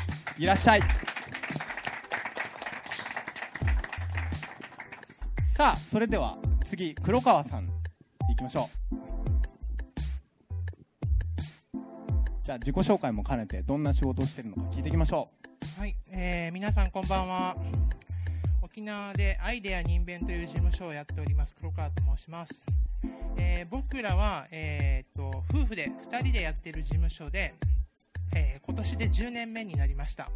[0.43, 0.81] いらっしゃい
[5.55, 7.65] さあそれでは次黒川さん
[8.31, 8.95] いきましょう
[12.41, 15.27] じゃあ自己紹介も兼ねてどんな仕事をしてるのか聞いていきましょ
[15.77, 17.55] うはい、えー皆さんこんばんは。
[18.61, 22.61] 沖縄でアイデア人弁という事務所をやっております黒川と申します。
[23.37, 27.53] えー僕らは、えーと夫婦で2人でやってる事務所で、
[28.35, 30.29] えー今年で10年目になりました。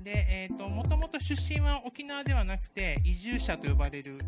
[0.00, 4.18] で、えーと、もともと出身は沖縄ではなくて移住者と呼ばれる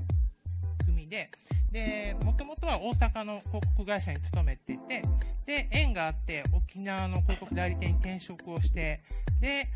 [0.85, 1.31] 組で、
[1.73, 5.03] で、もともとは大阪の広告会社に勤めてて、
[5.47, 9.01] で、縁があって沖縄の広告代理店に転職をして、
[9.41, 9.69] で、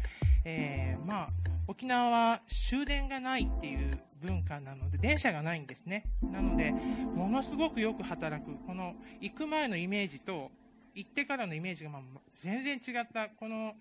[0.45, 1.27] えーまあ、
[1.67, 6.05] 沖縄は終電がないっていう文化なので、電車がないんですね。
[6.23, 10.51] なので、ものすごくよく働く、この行く前のイメージと、
[10.95, 12.01] 行ってからのイメージがま
[12.41, 13.75] 全然違った、この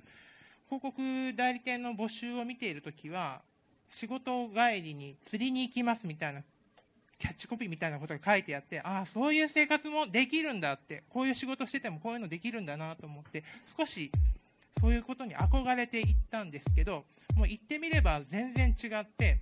[0.65, 1.01] 広告
[1.35, 3.41] 代理店の募集を見ているときは、
[3.91, 6.41] 仕事帰りに釣りに行きますみたいな
[7.19, 13.43] キャッチコピーみたいなことが書いてあって、ああ、そういう生活もできるんだって、こういう仕事しててもこういうのできるんだなと思って、
[13.77, 14.11] 少し
[14.79, 19.39] そういうことに憧れていったんですけど、もう行ってみれば全然違って、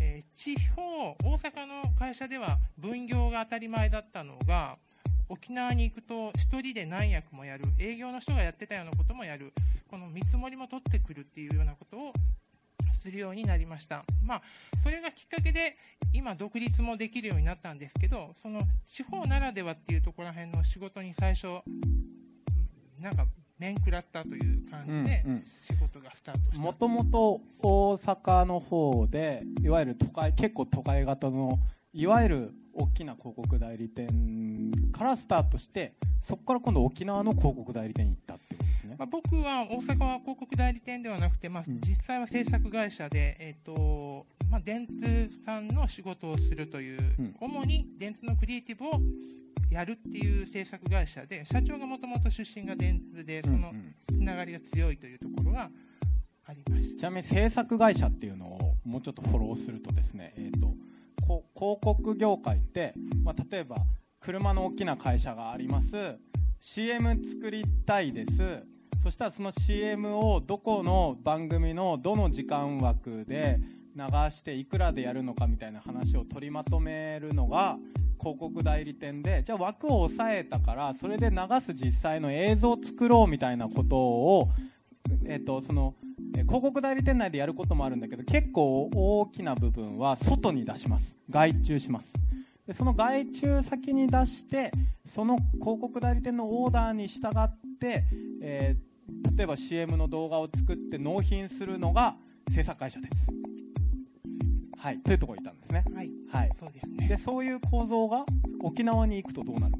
[0.00, 4.78] えー地方、大阪の会社では分業が当たり前だったのが、
[5.32, 9.54] 沖縄に行くと一人で何役もやる、営業の人がやってたようなこともやる、
[9.90, 12.12] この見積もりも取ってくるっていうようなことを
[13.00, 14.04] するようになりました。
[14.22, 14.42] まあ、
[14.82, 15.78] それがきっかけで、
[16.12, 21.62] 今独立もできるようになったんですけど、その地方ならではっていうところら辺の仕事に最初、
[23.00, 23.26] なんか
[23.58, 26.58] 面食らったという感じで仕事がスタートした。
[26.58, 31.58] うもともと大阪の方でいわゆる都会結構都会型の
[31.94, 38.96] いわゆる大きな広告代理店からスタートしてそこから今度沖縄の広告代理店に行ったってことですね。
[38.98, 47.36] まあ、僕は大阪は広告代理店ではなくて、まあうん、実際は制作会社で、えっとまあ、電通さんの仕事をするという、うん。
[47.40, 49.00] 主に電通のクリエイティブを
[49.70, 53.64] やるっていう制作会社で社長がもともと出身が電通でそのうん。
[53.64, 55.68] うんつながりが強いというところが
[56.46, 56.98] ありました。
[57.00, 60.76] ちなみに制作会社っていうのをもうちょっとフォローするとですね、えー、とこ
[61.54, 63.76] 広告業界って、まあ、例えば
[64.20, 66.18] 車の大きな会社があります。
[66.60, 68.64] CM 作りたいです。
[69.02, 73.58] そしたらその CM をどこの番組のどの時間枠で
[73.96, 77.78] 流していくらでやるのかみたいな話を取りまとめるのが
[78.20, 84.48] 広告代理店でじゃあ枠を抑えたからそれで流す実際の映像を作ろうみたいなことを
[85.26, 85.94] えっとその
[86.42, 91.16] 広告代理店内でやることもあるんだけど結構大きな部分は外に出します。
[91.30, 92.12] 外注します。
[92.66, 94.70] でその外注先に出して
[95.06, 98.04] その広告代理店のオーダーに従って、
[98.40, 98.92] えー
[99.36, 102.16] 例えば CM の動画を作って納品するのが
[102.50, 103.26] 制作会社です。
[104.78, 105.84] はいというところにいたんですね。
[105.94, 106.50] はい、はい。
[106.58, 107.08] そうですね。
[107.08, 108.24] でそういう構造が
[108.62, 109.74] 沖縄に行くとどうなる？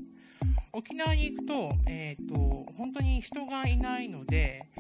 [0.75, 2.35] 沖縄に行くと,、えー、と
[2.79, 4.71] 本当に人がいないので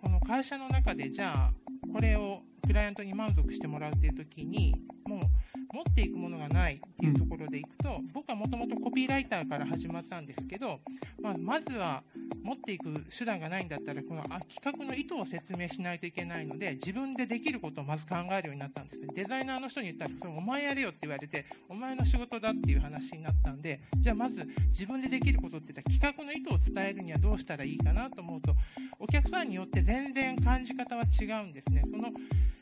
[0.00, 1.52] この会社の中でじゃあ
[1.92, 4.74] これをクライアントに満足してもらうっていう時に
[5.06, 5.20] もう
[5.72, 10.80] 持っていくものがないっていうところでいくと、僕はもともとコピーライターから始まったんですけど、
[11.22, 12.02] まあ、まずは
[12.42, 19.08] 持っていく手段がないんだったらこの企画の意図を説明しないといけないので自分でできることをまず考えるようになったんですね。
[19.14, 28.54] デザイナーの人に言ったらそれお前やれよって言われてお前の仕事だっていう話になったんでじゃあまず自分でできることって言ったら企画の意図を伝えるにはどうしたらいいかなと思うと
[28.98, 31.82] お客さんによって全然感じ方は違うんですね。
[31.90, 32.08] その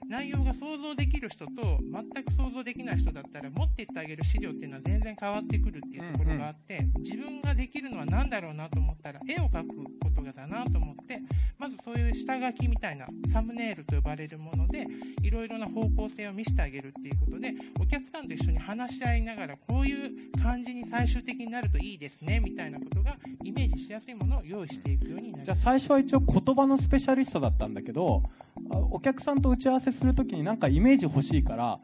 [0.09, 9.69] 内容が想像できる人と全く想像できない人だったら持っていってあげる資料っていうのは全然変わってくるっていうところがあって、自分ができるのは何だろうなと思ったら絵を描く
[10.01, 11.21] ことだなと思って
[11.59, 14.87] まずそういう下書きみたいなサムネイルと呼ばれるもので
[15.23, 25.63] いろいろな方向性を見せてあげるっていうことでお客さんと一緒に話し合いながらこういう感じに最終的になるといいですねみたいなことがイメージしやすいものを用意していくようになりじゃあます。
[25.63, 28.48] 最初は一応言葉のスペシャリストだったんだけどあ
[28.91, 31.81] お客さんと打ち合わせするときになんかイメージ欲しいから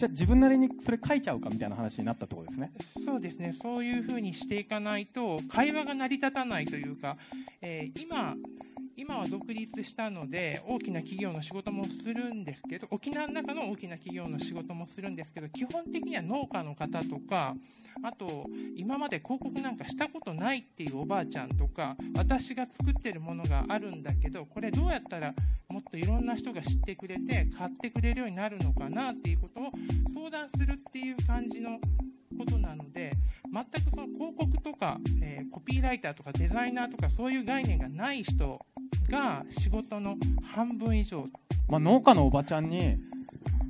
[0.00, 2.72] じゃあ自分なりにそれ書いちゃうかみたいな話になったってことですね。
[3.04, 7.18] そうですね、そういうふうにしていかないと、会話が成り立たないというか、
[7.60, 8.34] えー今、
[9.00, 17.56] 今は独立したので、大きな企業の仕事もするんですけど、沖縄の中の大きな企業の仕事もするんですけど、基本的には農家の方とか、
[18.02, 18.44] あと、
[18.76, 25.34] 今まで広告なんかしたことないっていうおばあちゃんとか、私が作ってるものがあるんだけど、これどうやったら
[25.70, 29.72] もっといろんな人が知ってくれて、買ってくれるようになるのかなっていうことを
[30.12, 31.80] 相談するっていう感じの
[32.40, 33.12] ことなので、
[33.52, 38.60] 全くその広告とか、えーコピーライターとかデザイナーとかそういう概念がない人
[39.10, 41.26] が仕事の半分以上。
[41.68, 42.98] まあ、農家のおばちゃんに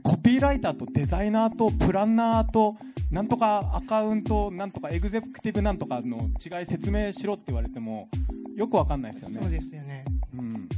[0.03, 2.77] コピーライターとデザイナーとプランナーと
[3.11, 8.09] なんとかアカウントなんとかエグゼクティブなんとかの違い説明しろって言われても
[8.57, 9.39] よくわかんないですよね。
[9.43, 10.05] そうですよね。
[10.35, 10.69] うん、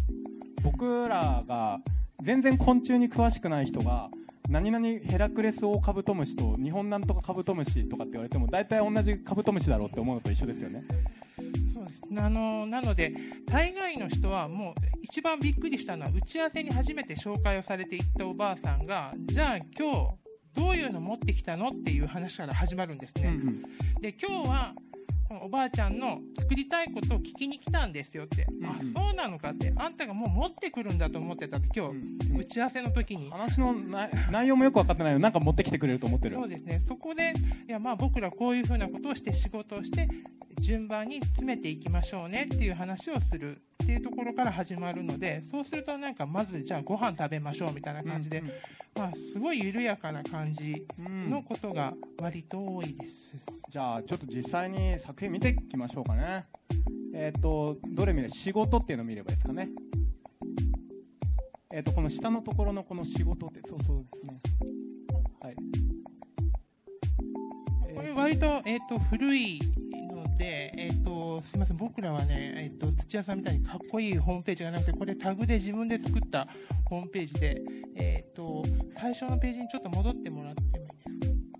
[0.62, 1.80] 僕らが
[2.22, 4.08] 全然昆虫に詳しくない人が
[4.48, 10.84] 何々ヘラクレスオオカブトムシと日本なんとかカブトムシとかって言われても大体同じカブトムシだろうって思うのと一緒ですよね。
[11.72, 12.00] そうです。
[12.18, 13.14] あのなので、
[13.46, 20.22] 大概の人はもう一番びっくりしたのは、打ち合わせに初めて紹介をされていったおばあさんが、じゃあ今日、
[20.54, 23.38] どういうの持ってきたのっていう話から始まるんですね。
[24.00, 24.74] で、今日は、
[25.40, 28.70] おばあちゃんの作りたいことを聞きに来たんですよって、うんうん。
[28.70, 33.30] あ、そうなのかって、あんたがもう持ってくるんだと思ってたって、今日、うん打ち合わせの時に。
[33.30, 36.36] 話の内内容もよく分かってないのになんか持ってきてくれると思ってる。
[36.36, 36.82] そうですね。
[36.86, 37.32] そこで、
[37.68, 40.08] いや、まあ僕らこういうふうなことをして仕事をして、
[40.58, 48.42] 順番に詰めていきましょうねっていう話をするっていうところから始まるので、そうするとなんかまずじゃあご飯食べましょうみたいな感じで、
[48.96, 53.36] まあすごい緩やかな感じうんのことが割と多いです。
[53.68, 56.46] じゃあちょっと実際に作品見ていきましょうかね。
[57.14, 59.68] えっ、とどれ見れ仕事っていうのを見ればいいですかね。
[61.72, 64.40] えっ、とこの下のところのこの仕事ってそうそうですね。
[65.40, 65.56] はい。
[67.88, 67.96] えー。
[67.96, 69.81] これ割と、えっ、と、古いの
[70.42, 76.48] で、えっ、と、すみません、僕らはね、えっ、と、土屋さんみたいにかっこいいホームページがなくて、これタグで自分で作った
[76.84, 77.62] ホームページで、
[77.94, 78.64] えっ、と、
[78.98, 80.82] 最初のページにちょっと戻ってもらってもいい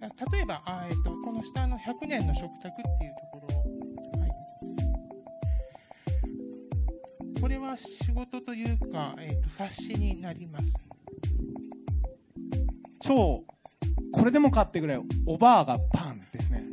[0.01, 0.37] ですか？
[0.37, 4.27] 例えば、あえっ、と、この下の100年の食卓っていうところ、は
[7.37, 7.41] い。
[7.41, 10.73] これは仕事というか、えっ、と、冊子になります。
[12.99, 13.45] 超
[14.13, 16.65] これでもかってぐらいおばあがパンですね。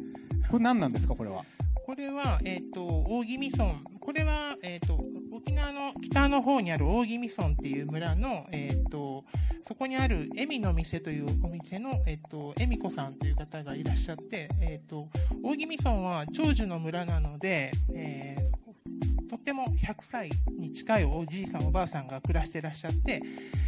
[0.50, 1.44] これ何なんですかこれは？
[1.90, 3.66] これは、えっ、と、大宜味村。
[4.00, 9.26] これは、えっ、と、沖縄の北の方にある大宜味村っていう村の、えっ、と、
[9.68, 15.08] そこにあるえみの店というお店の、えっ、と、恵美子さんという方がいらっしゃって、えっ、と、
[15.44, 18.50] 大宜味村は長寿の村なので、えー
[19.30, 23.22] とっても100歳に近いおじいさんおばあさんが暮らしてらっしゃって、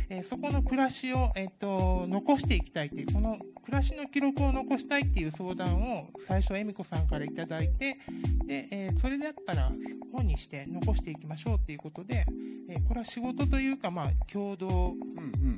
[0.10, 7.98] えそこの暮らしを、えっと残していきたいっていうこの暮らしの記録を残したいっていう相談を最初恵美子さんからいただいて
[8.46, 9.72] で、えーそれだったら
[10.12, 12.26] 本にして残していきましょうっていうことで、
[12.70, 14.96] えーこれは仕事というか、まあ、共同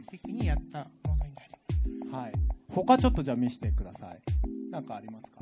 [0.10, 2.16] 的にやったものになります。
[2.16, 2.32] はい。
[2.70, 4.20] 他ちょっとじゃあ見せてください。
[4.72, 5.40] 何かありますか？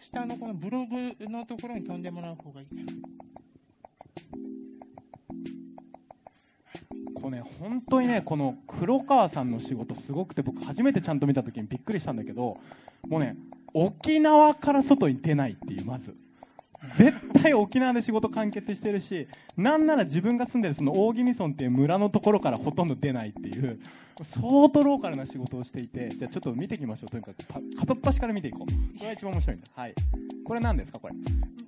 [0.00, 0.96] 下のこのブログ
[1.28, 2.82] のところに飛んでもらう方がいいかな。
[7.20, 12.58] これね本当にねこの黒川さんの仕事すごくて僕初めてちゃんと見た時にびっくりしたんだけど
[13.08, 13.36] もうね
[13.74, 16.14] 沖縄から外に出ないっていうまず
[16.96, 23.80] 絶対沖縄で仕事完結してるしなんなら自分が住んでるその大宜味村っていう村のところからほとんど出ないっていう
[24.24, 27.10] 相当ローカルな仕事をしていてじゃあちょっと見ていきましょう。
[27.10, 28.98] とにかくパ片っ端から見ていこう。
[28.98, 29.94] これが一番面白いんだはい。
[30.44, 31.14] これ何ですかこれ？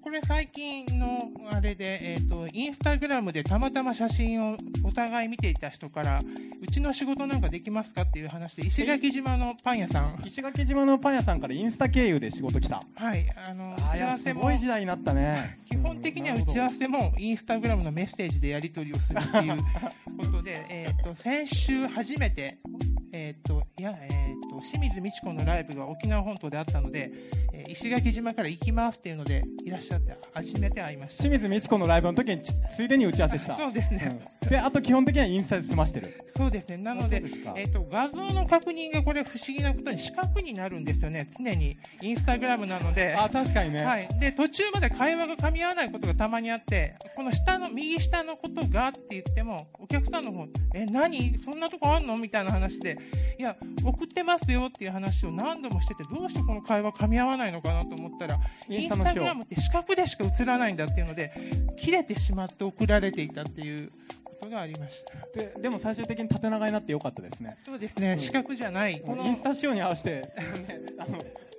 [0.02, 6.22] これ最近のあれで、えっ、と、インスタグラムでたまたま写真をお互い見ていた人から、
[6.60, 10.20] うちの仕事なんかできますかっていう話で、石垣島のパン屋さん。
[10.24, 12.82] 石垣島のパン屋さんからインスタ経由で仕事来た。
[12.94, 15.60] はい、あの、打ち合わせもごい時代になったね。
[15.66, 19.62] 基本的には打ち合わせもインスタグラムのメッセージでやり取りをするっていう
[20.16, 22.89] ことで、 えっと、先週初めて、て。
[23.12, 24.10] えっと、いや、えっ
[24.50, 27.12] と、清水美智子のライブが沖縄本島であったので、
[27.52, 31.22] えー石垣島から行きますっていうのでいらっしゃって、初めて会いました。
[31.22, 34.18] 清水美智子のライブの時にちついでに打ち合わせしたそうですね。
[34.24, 36.78] うんであと基本的にはインスタで済ましてるそうですね。
[36.78, 41.28] なのででえっ、と、画像の確認がこれ不思議なことに四角になるんですよね。
[41.38, 41.76] 常に。
[42.00, 43.14] インスタグラムなので。
[43.14, 44.08] あ確かにね、はい。
[44.18, 51.38] で、途中まで会話が噛み合わないことがたまにあって、この下の、右下のことがって言っても、お客さんの方、え、何？
[51.38, 52.16] そんなとこあんの？
[52.16, 52.98] みたいな話で、
[53.38, 61.32] いや、送ってますよっていう話を何度もしてて、どうしてこの会話噛み合わないのかなと思ったら、イインンスタグラムって四角でしか映らないんだっていうので、
[61.76, 63.90] 切れてしまって送られていたっていう
[64.24, 65.14] ことがありました。
[65.38, 69.00] ででも最終的に縦長になってよかったですねそうですね、四角じゃない。
[69.00, 70.10] このインスタ仕様に合わせて、
[70.68, 71.18] ね、あの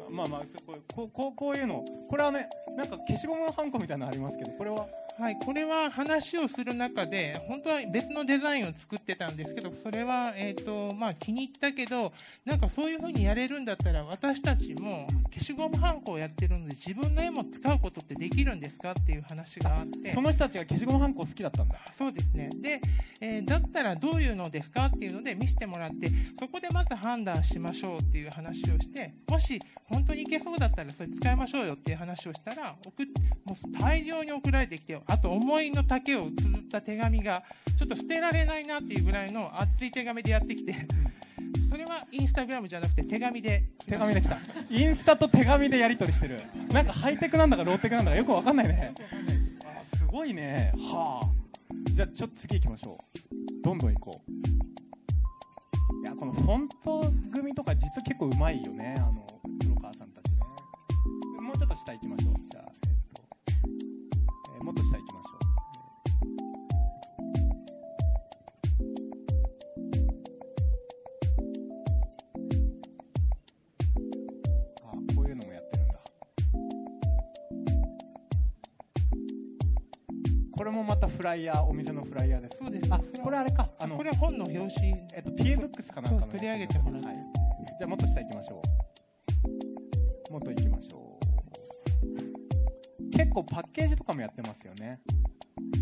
[0.09, 4.87] まあまあこうこうこうこういうのこれはねなんか消しゴムのハンコみたいなのありますけどこれは
[5.19, 12.11] はい、これは話をする中で、本当は別のデザインを作ってたんですけど、それは、えっ、と、まあ気に入ったけど、
[12.43, 18.91] なんかそういう風にやれるんだったら、私たちも消しゴムハンコをやってるので、自分の絵も使うことってできるんですか？
[18.91, 20.11] っていう話があって。
[20.11, 22.49] その人たちが消しゴムハンコ好きだったんだそうですね。
[22.55, 22.81] で、
[23.19, 24.85] えーだったらどういうのですか？
[24.85, 26.09] っていうので見せてもらって、
[26.39, 33.05] そこでまず判断しましょうっていう話をして、もし本当にいけそうだったらそれ使いましょうよっていう話をしたら、送っ
[33.43, 37.43] もう大量に送られてきて、と、あと思いの丈を綴った手紙が、
[37.77, 40.75] ちょっと捨てられないなっていうぐらいの熱い手紙でやってきて、
[41.69, 43.63] それはインスタグラムじゃなくて手紙で。
[43.85, 44.37] 手紙で来た。
[44.69, 46.41] インスタと手紙でやり取りしてる。
[46.71, 48.93] なんかハイテクなんだかローテクなんだかよくわかんないね。
[49.63, 50.73] あすごいね。
[50.77, 51.29] はあ。
[51.93, 53.21] じゃあちょっと次行きましょう。
[53.63, 54.31] どんどん行こう。
[56.01, 58.95] いやこのフォント組とか実は結構うまいよね。
[58.97, 59.25] あの
[59.61, 60.39] 黒川さんたちね。
[61.41, 62.33] もうちょっと下行きましょう。
[62.51, 62.71] じゃあ、
[64.71, 65.39] もっと下行きましょう。
[74.85, 75.99] あこういうのもやってるんだ。
[80.55, 82.57] これもまたフライヤーお店のフライヤーです。
[82.57, 83.69] そうですあこれあれか。
[83.77, 87.07] あのこれは本の表紙、えっと PA ブックスかなんかの取り上げてもらって。
[87.07, 87.17] はい、
[87.77, 88.61] じゃあもっと下行きましょ
[90.29, 90.31] う。
[90.31, 91.10] もっと行きましょう
[93.11, 94.99] 結構パッケージとかもやってますよね。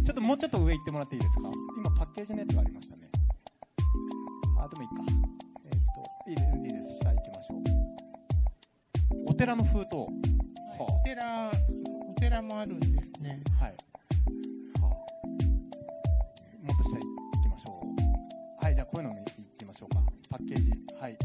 [0.05, 1.51] ちょっともうちょっと上行ってもらっていいですか？
[1.77, 3.09] 今パッケージのやつがありましたね。
[4.57, 4.95] あでもいいか。
[5.65, 5.71] えっ
[6.25, 6.97] といいですいいです。
[6.97, 7.59] 下行きましょう。
[9.27, 9.95] お寺の封筒。
[9.95, 10.07] は
[10.79, 11.51] お寺、
[12.09, 13.41] お寺もあるんですね。
[13.59, 13.77] あはい、は
[14.81, 14.95] あ、も
[16.73, 17.01] っと下行
[17.43, 18.63] きましょう。
[18.63, 19.25] はいじゃあこういうのも行
[19.57, 20.01] きましょうか。
[20.29, 20.71] パッケージ。
[20.99, 21.17] はい。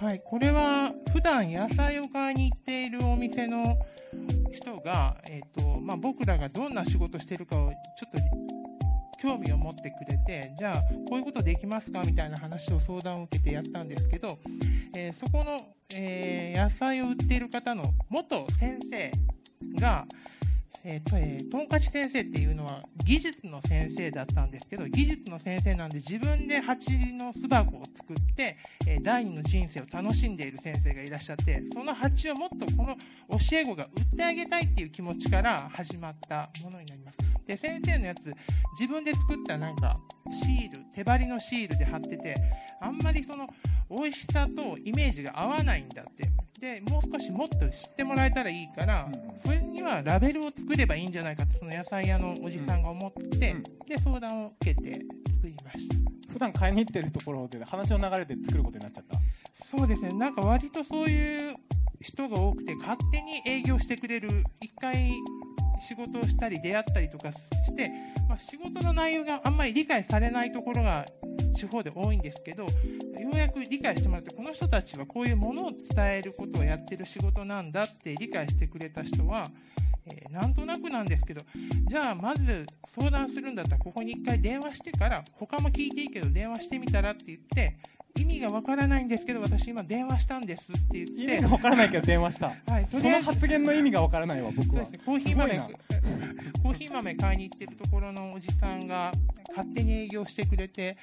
[0.00, 3.76] はい、これは普段野菜を買いに行っているお店の
[4.52, 8.18] 人が、えっとまあ、僕らがどんな仕事してるかをちょっと
[9.20, 14.38] 興味を持ってくれてじゃあこういうことできますかみたいな話を相談を受けてやったんですけど、
[14.94, 19.10] えーそこの、えー野菜を売っている方の元先生
[19.80, 20.06] が、
[20.90, 32.96] えーとえー、トンカチ先生っていうのは技術の先生だったんですけど技術の先生なんで自分で蜂の巣箱を作って、えー第二の人生を楽しんでいる先生がいらっしゃってその蜂をもっとこの
[33.38, 37.18] 教え子が売ってあげたいっていう気持ちから始まったものになります。
[37.46, 38.34] で先生のやつ
[38.78, 39.98] 自分で作ったなんか
[40.30, 42.36] シール手張りのシールで貼ってて
[42.80, 43.46] あんまりその
[43.90, 46.28] 美味しさとイメージが合わないんだって。
[46.60, 49.38] でもう少しもっと知ってもらえたらいいから、うんうん。
[49.38, 53.62] それにはラベルを作ればいいんじゃないかってその野菜屋のおじさんが思って、うん。
[53.86, 55.00] で相談を受けて
[55.36, 55.94] 作りました。
[56.32, 59.18] 普段買いに行ってるところで話の流れで作ることになっちゃった？
[59.64, 60.12] そうですね。
[60.12, 61.54] なんか割とそういう
[62.00, 65.12] 人が多くて勝手に営業してくれる一回
[65.80, 67.90] 仕事をしたり出会ったりとかして、
[68.28, 71.06] まあ、仕事の内容があんまり理解されないところが
[71.54, 72.70] 地方で多いんですけどよ
[73.32, 79.50] うやく理解してもらってこの人たちはこういうものを伝えることをやってる仕事なんだって理解してくれた人は、
[80.06, 81.42] えーなんとなくなんですけど
[81.86, 87.78] じゃあまず相談するんだったらここに一回電話してから他も聞いていいけど電話してみたらって言って
[88.20, 91.22] 意味がわからないんですけど私今電話したんですって言って。
[91.22, 92.52] 意味がわからないけど電話した。
[92.66, 94.84] はい、その発言の意味がわからないわ僕は。
[94.84, 95.58] そうですね、コーヒー豆
[96.62, 99.12] コーヒー豆買いに行ってるところのおじさんが
[99.48, 100.96] 勝手に営業してくれて、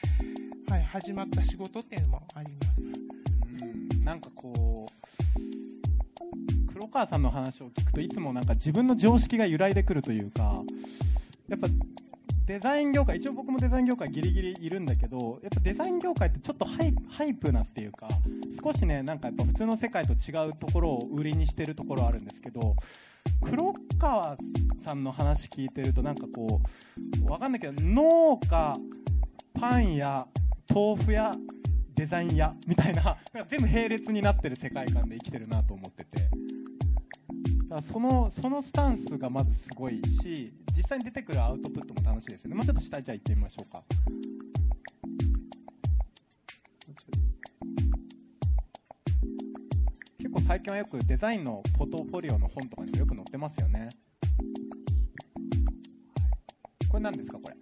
[0.70, 2.82] はい、始まった仕事っていうのもあります。
[2.82, 4.02] うん。
[4.02, 4.96] なんかこう
[6.74, 10.62] 黒川さんの話を聞くといつもなんか自分の常識が揺らいでくるというか
[11.48, 11.68] やっぱ
[12.46, 18.08] デザイン業界一応僕もデザイン業界ギリギリいるんだけどやっぱデザイン業界ってちょっとハイハイプなっていうか
[18.64, 22.76] 少しねなんかやっぱ普通の世界と違うところを売りにしてるところあるんですけど
[23.42, 24.38] 黒川
[24.84, 26.62] さんの話聞いてるとなんかこ
[27.28, 28.78] うわかんないけど農家
[29.54, 30.28] パン屋
[30.70, 31.36] 豆腐屋
[31.96, 33.18] デザイン屋みたいな
[33.50, 36.55] 全部並列になってる世界観で生きてるなと思ってて。
[37.68, 42.56] だそのそのスタンスがまずすごいし実際に出てくるアウトプットも楽しいですよね。
[42.56, 43.84] もうちょっと下じゃあ行ってみましょうか。
[50.18, 53.90] 結構最近はよくデザインのポートフォリオの本とかにもよく載ってますよね。
[56.90, 57.56] これ何ですかこれ？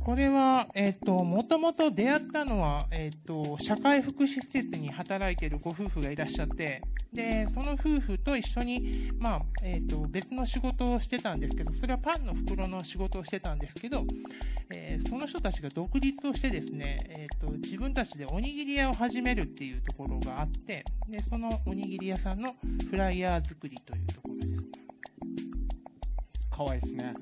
[0.00, 6.82] これは、えっ、と、もともと出会ったのは、えっ、と、社会福祉施設に働いているご夫婦がいらっしゃって、
[7.12, 14.04] で、その夫婦と一緒に、まあ、えっ、と、別の仕事をしてたんですけど、それはパンの袋の仕事をしてたんですけど、
[14.70, 22.54] えーその人たちが独立をしてですね、えっ、と、自分たちでおにぎり屋を始めるっていうところがあって、で、そのおにぎり屋さんの
[22.88, 24.62] フライヤー作りというところです。
[26.52, 27.14] 可愛いですね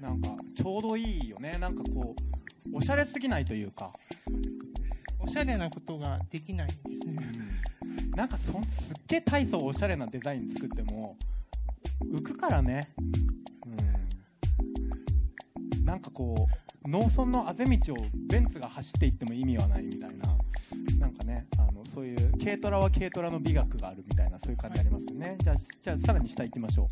[0.00, 2.16] なんかちょうどいいよねなんかこ
[2.72, 3.92] うおしゃれすぎないというか
[5.18, 7.30] おしゃれなことができないんですね。
[8.16, 11.16] なんかそすっげえ大層おしゃれなデザイン作っても
[12.04, 12.92] 浮くからね、
[13.66, 13.70] う
[15.80, 16.48] ん、なんかこ
[16.84, 17.96] う農村のあぜ道を
[18.28, 20.28] ベンツが走っていっても意味はないみたいな。
[20.98, 26.88] なんかねあのそういう軽トラは軽トラの美学があるみたいなそういう感じありますよね、はい、じゃあじゃあさらに下行きましょう。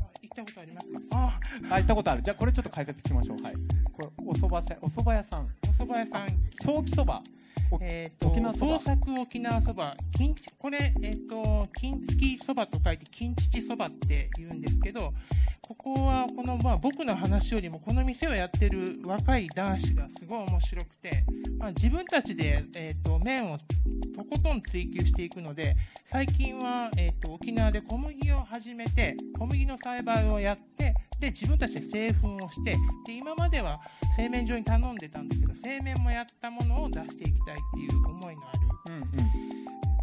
[0.00, 1.38] あ行ったことありますあ
[1.70, 2.22] あ行ったことある。
[2.22, 3.42] じゃあこれちょっと解説聞きましょう。
[3.42, 3.54] はい。
[3.92, 5.48] これおそばせお蕎麦屋さん。
[5.78, 6.28] お蕎麦屋さん
[6.60, 7.22] 早期そば。
[7.70, 15.12] おえっ、と、沖縄そば創作沖縄そば、金ち、これ、えっ、と、金付きそばと書いて、金父そばって言うんですけど、
[15.60, 21.24] ここは、この、まあ、僕の話よりも、この店をやってる若い男子がすごい面白くて、
[21.60, 25.76] まあ、自分たちで、えっ、と、麺をとことん追求していくので、
[26.06, 33.80] 最近は、えっ、と、沖縄で小麦を始めて、小麦の栽培をやって、で、自分たちで製粉をして、で、今までは
[34.16, 39.04] 製麺所に頼んでたんですけど、製麺もやったものを出していきたいっていう思いのある、うんうん。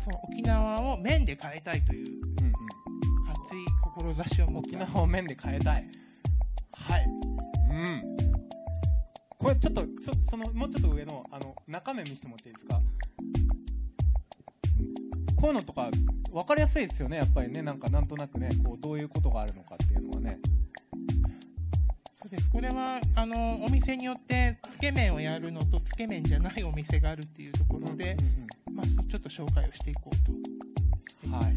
[0.02, 2.54] その沖縄を麺で変えたいといううんうん。
[3.48, 5.90] 熱い志を持った沖縄を麺で変えたい。
[6.74, 7.06] はい。
[7.72, 8.18] うん。
[9.38, 12.82] これちょっとそそのもうちょっと上のあの中面見せてもらっていいですか？
[15.36, 15.90] こういうのとか
[16.32, 17.62] 分かりやすいですよねやっぱりね。
[17.62, 20.40] なんかなんとなくねこうどういうことがあるのかっていうのはね
[22.36, 22.50] です。
[22.50, 30.32] これは、あの、お店によって、つけ麺をやるのと、つけ麺じゃないお店があるっていうところでうん、うんまあ、そちょっと紹介をしていこうと
[31.10, 31.46] しています。
[31.46, 31.56] はい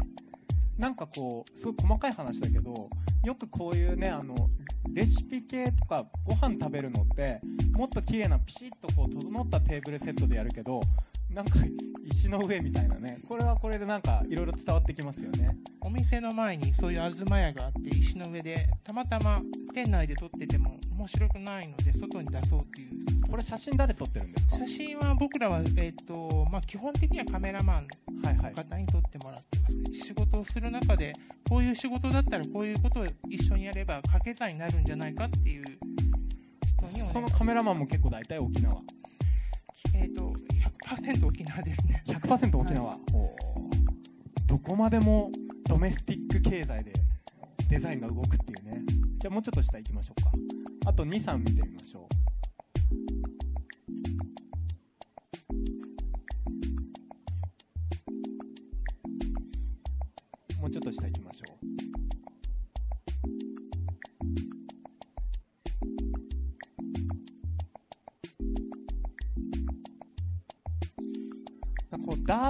[0.77, 2.89] なんかこうすごい細かい話だけど
[3.25, 4.49] よくこういうねあの
[4.93, 7.41] レシピ系とかご飯食べるのって
[7.77, 10.81] もっと綺麗なピシッとこう整ったテーブルセットでやるけど
[11.29, 11.59] なんか
[12.05, 13.19] 石の上みたいなね。
[13.27, 15.47] これはこれでなんかいろいろ伝わってきますよね。
[15.81, 19.41] お店の前にそういう東屋があって、石の上で、たまたま
[19.73, 22.89] 店内で撮ってても面白くないので、外に出そうっていう。
[23.29, 24.55] これ写真誰撮ってるんですか？
[24.57, 27.87] 写真は僕らは、えっ、と、まあ、基本的にはカメラマン
[28.23, 28.55] はいはい。
[28.55, 31.13] の方に撮ってもらってます、仕事をする中で、
[31.47, 35.65] こういう仕事だったらこういうことを一緒にやれば掛け算になるんじゃないかっていう
[36.67, 38.81] 人にそのカメラマンも結構大体沖縄。
[39.95, 40.33] えっ、と、
[40.87, 42.03] 100%沖縄ですね。
[42.07, 44.47] 100%沖縄、おー。
[44.47, 45.31] どこまでも
[45.67, 46.93] ドメスティック経済で
[47.69, 48.81] デザインが動くっていうね。
[49.19, 50.31] じゃあもうちょっと下行きましょうか。
[50.87, 52.18] あと23見てみましょう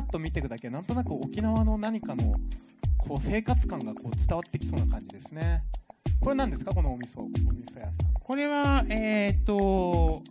[0.09, 0.69] と見ていくだけ。
[0.69, 2.33] なんとなく沖縄の何かの
[2.97, 5.63] こう生活感がこう伝わってきそうな感じですね。
[6.19, 6.73] これ何ですか？
[6.73, 7.41] このお味噌お味
[7.73, 7.93] 噌屋さん。
[8.21, 10.21] これは、えっ、と、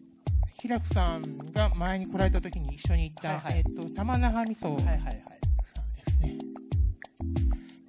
[0.61, 3.59] 平久さんが前に来られた時に一緒に行った、はいはい。
[3.59, 6.39] えっ、と、玉那覇味噌さんですね。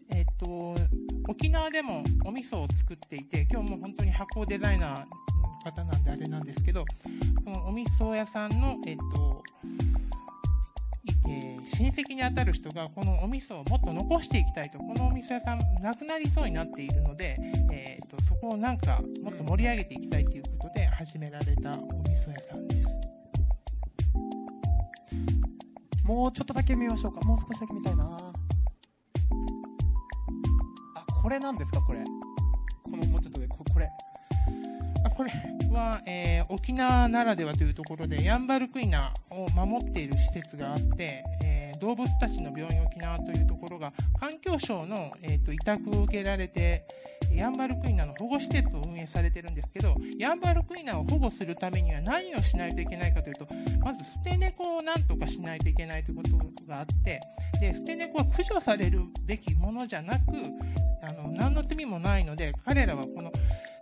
[0.10, 0.76] えっ、と、
[1.28, 5.06] 沖縄でもお味噌を作っていて、今日も本当に箱デザイナーの
[5.64, 6.86] 方なんであれなんですけど、
[7.44, 9.89] このお味噌屋さんの、えっ、と、い
[11.30, 17.38] えー親戚に当たる人がこのお味噌をもっと残していきたいと、このお味噌屋さんなくなりそうになっているので、
[17.72, 22.90] えー、とそこをなんかもっと盛り上げていきたいということで始められたお味噌屋さんです。
[26.04, 27.22] もうちょっとだけ見ましょうか。
[27.22, 28.34] もう少しだけ見たいな。
[30.96, 32.04] あこれなんですかこれ。
[32.84, 33.86] このもうちょっと上ここれ。
[33.86, 33.90] あ
[35.20, 35.32] これ
[35.74, 46.86] は、えー沖縄ならではというところでヤンバルクイナを守っている施設があって、えー動物たちの病院沖縄というところが環境省の、えーと委託を受けられて
[47.32, 53.48] ヤンバルクイナの保護施設を運営されてるんですけどヤンバルクイナを保護するためには何をしないといけないかというと
[53.84, 57.22] まず捨て猫を何とかしないといけないということがあって
[57.60, 60.22] で捨て猫は駆除されるべきものじゃなく
[61.02, 63.32] あの何の罪もないので彼らはこの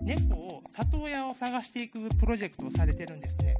[0.01, 3.55] 猫を里親を探していくプロジェクトをされてるんですね。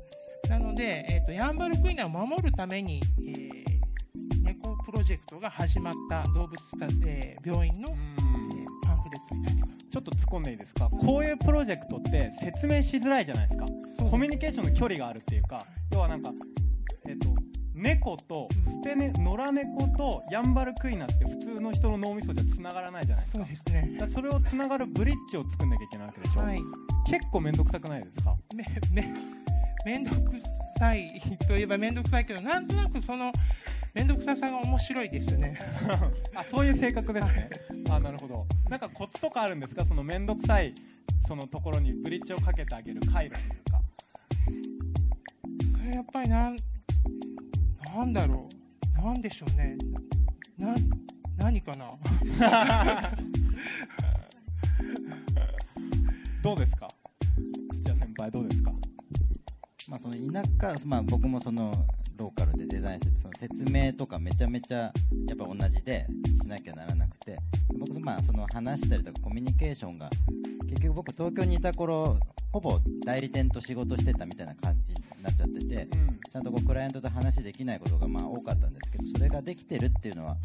[0.50, 3.68] なので、えー、とヤンバルクイナを守るために、えー
[4.44, 8.27] 猫プロジェクトが始まった動物た、えー病院の、えー
[9.89, 10.89] ちょっと突っ込んでいいですか？
[10.89, 13.66] こういうプロジェクトって説明しづらいじゃないですか。
[14.10, 16.32] コミュニケーションの距離があるっていうか要はなんか
[17.08, 17.30] えっ、と
[17.74, 24.08] 猫と捨てね野良猫とヤンバルクイナって普通の人の脳みそじゃ繋がらないじゃないですそうかですね。
[24.14, 26.62] それを繋がるブリッジを作んなきゃいけないわけでしょ、はい。
[27.10, 28.36] 結構面倒くさくないですか？
[28.53, 29.14] めめ
[29.86, 30.18] めんどく
[30.78, 33.32] さいといえばめんどくさいけどなんとなくその
[33.98, 35.58] めんどくささが面白いですよね。
[36.36, 37.50] あそういう性格ですね。
[37.89, 38.45] あなるほど。
[38.70, 39.84] なんかコツとかあるんですか？
[39.86, 40.76] その面倒くさい
[41.28, 43.82] そのところにブリッジをかけてあげる回路というか。
[45.80, 46.58] それやっぱりなん
[47.95, 48.48] なんだろ
[49.00, 49.02] う。
[49.02, 49.76] なんでしょうね。
[50.60, 50.76] な
[51.38, 51.88] 何かな？
[56.43, 56.88] どうですか？
[57.82, 58.72] 土屋先輩どうですか？
[59.89, 60.43] まあ、その田
[60.78, 61.74] 舎、まあ、僕もその
[62.18, 63.15] ローカルでデザインする。
[63.15, 64.91] その説明とかめちゃめちゃや
[65.34, 66.07] っぱ同じで
[66.41, 67.38] しなきゃならなくて。
[67.78, 70.09] 僕、まあ、その話したりとかコミュニケーションが
[70.68, 72.18] 結局僕東京にいた頃
[72.51, 80.36] ほぼ代理店と仕事してたみたいな感じになっちゃっててうんちゃんとこうクライアントと話できないことがまあ多かったんですけどそれができてるっていうのは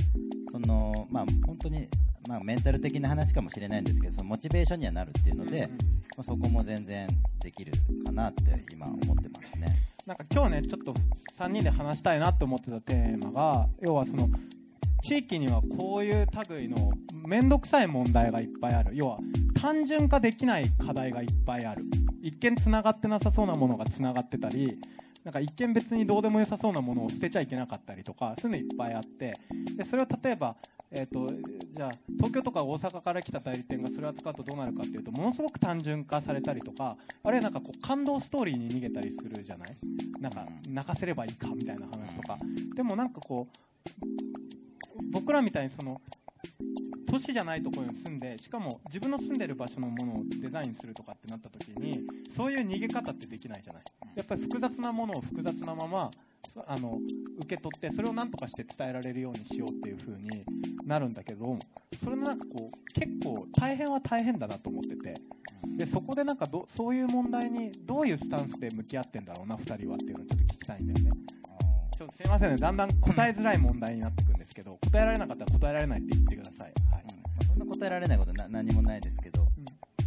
[0.51, 1.89] そのまあ本当に
[2.29, 5.77] まあメンタル的な話かもしれないんですけどそのモチベーションにはなるっていうので、うんま
[6.19, 7.09] あ、そこも全然
[7.41, 7.73] できる
[8.05, 9.77] かなって今思ってますね。
[10.07, 10.95] なんか今日ねちょっと
[11.39, 14.29] 3人で話したいなって思ってたテーマが要はその
[15.03, 18.93] 地域にはこういう類の面倒くさい問題がいっぱいある。
[18.95, 19.19] 要は
[19.61, 21.85] 単純化できない課題がいっぱいある。
[22.23, 24.79] 一見つながってなさそうなものがつながってたり
[25.25, 29.35] なんか一見別にどうでもよさそうなものを捨てちゃいけなかったりとかそういうのいっぱいあって。
[29.77, 30.57] でそれを例えば
[30.95, 31.27] えー、と
[31.75, 39.77] じゃあ東京とか大阪から来た代理店がそれを扱うとどうなるかっていうとものすごく単純化されたりとかあるいはなんかこう感動ストーリーに逃げたりするじゃない？
[40.21, 42.37] なんか泣かせればいいかみたいな話とか。
[42.77, 44.22] でもなんかこう
[45.13, 46.01] 僕らみたいにその
[47.07, 52.01] 都市じゃないところに住んでしかも自分の住んでる場所のものをデザインするとかってなった時に
[52.31, 53.83] そういう逃げ方ってできないじゃない。
[54.17, 56.11] やっぱり複雑なものを複雑なまま
[56.67, 56.99] あの
[57.39, 60.45] 受け取ってそれを何とかして伝えられるようにしようっていう風に
[60.87, 61.59] なるんだけど
[62.03, 65.21] それのなんかこう結構大変は大変だなと思ってて。
[65.77, 71.11] でそこでなんかどそういう問題にどういうスタンスで向き合ってんだろうな2人はっていうのをちょっと聞きたいんだよね。
[72.03, 72.57] ちょっとすいませんね。
[72.57, 77.05] だんだん答えづらい問題になっていくんですけど答えられなかったら答えられないって言ってください、はい。
[77.05, 79.47] まあそんな答えられないことな何もないですけど、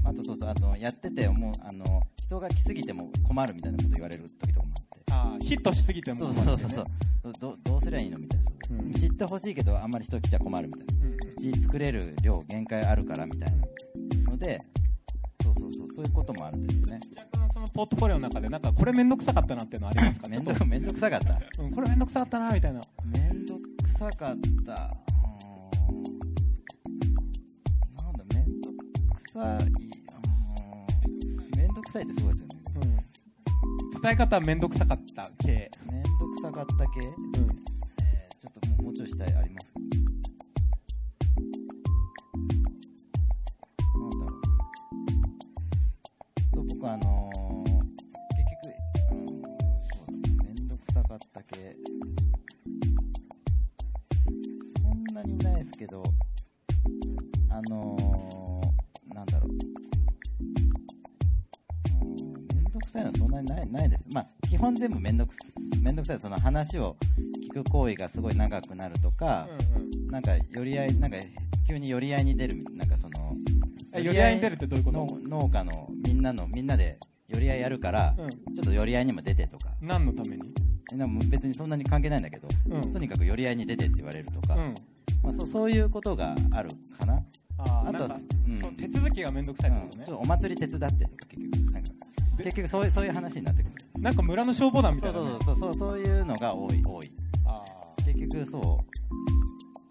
[0.03, 4.95] あとそうそうあとやってて思うあの人が来すぎても困るみたいなこと言われる時とかもあって。
[5.11, 6.91] あーヒットしすぎてもそう困るんですよそうそうそうね
[7.23, 8.91] そうどどうすりゃいいのみたいな、うん。
[8.91, 11.05] 知ってほしいけどあんまり人来ちゃ困るみたいな。
[11.05, 11.13] うん。
[11.13, 14.59] うち作れる量限界あるからみたいなので
[15.41, 16.99] そうそうそうそういうこともあるんですよね
[17.55, 20.27] そのポートフォリオの中でなんかこれ面倒くさかったなっていうのありますか？
[20.27, 21.39] め んちょっとどくめんどくさかった。
[21.63, 22.81] うん、これ面倒くさかったなみたいな。
[23.05, 24.35] めんどくさかっ
[24.65, 24.73] た。
[28.03, 28.69] なんだめんど
[29.15, 29.63] くさい。
[29.63, 32.55] うーんめんどくさいってすごいですよね。
[32.75, 34.01] うん。
[34.01, 39.71] 伝え方は面倒くさかった系、めんどくさかった系、えー、うん、ちょっともうもうちょいしたいあります。
[39.71, 39.79] か
[43.97, 44.41] なんだろう。
[46.53, 47.24] そう僕あの
[51.17, 51.75] かった系
[54.81, 56.03] そんなにないですけど
[57.49, 59.49] あのー、なんだろう。
[59.49, 59.57] うん
[62.55, 64.09] めんどくさいのはそんなにないないです。
[64.11, 65.39] まあ、基本全部めんどくす
[65.81, 66.19] めんどくさい。
[66.19, 66.97] その話を
[67.49, 69.47] 聞く行為がすごい長くなるとか、
[70.09, 71.17] なんか寄り合い、なんか
[71.67, 73.35] 急に寄り合いに出るみ、なんかその、
[73.93, 74.97] え寄り合いに出るってどういうこと？
[74.99, 76.99] の農家のみんなの、みんなで
[77.29, 78.29] 寄り合いやるから、うん。
[78.29, 80.53] ちょっと寄り合いにも出てとか、何のために？
[80.95, 82.91] えなんかもう別にそんなに関係ないんだけど、うん。
[82.91, 84.73] とにかく寄り合いに出てって言われるとか、うん。
[85.21, 87.21] まあ、そうそういうことがあるかな。
[87.57, 88.75] あとはうん。
[88.75, 89.99] 手続きが面倒くさいってことね。
[89.99, 90.05] うん。
[90.05, 91.89] ちょっ、とお祭り手伝ってとか結局、なんか
[92.37, 93.75] で 結局そういうそういう話になってくる。
[93.99, 97.11] なんか村の消防団みたそいうな、ね、そうそうそうそういうのが多い多い。
[97.45, 97.63] あ
[98.05, 98.79] 結局そ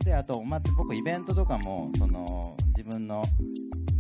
[0.01, 0.05] う。
[0.05, 3.25] であと、まあ、僕イベントとかもその自分の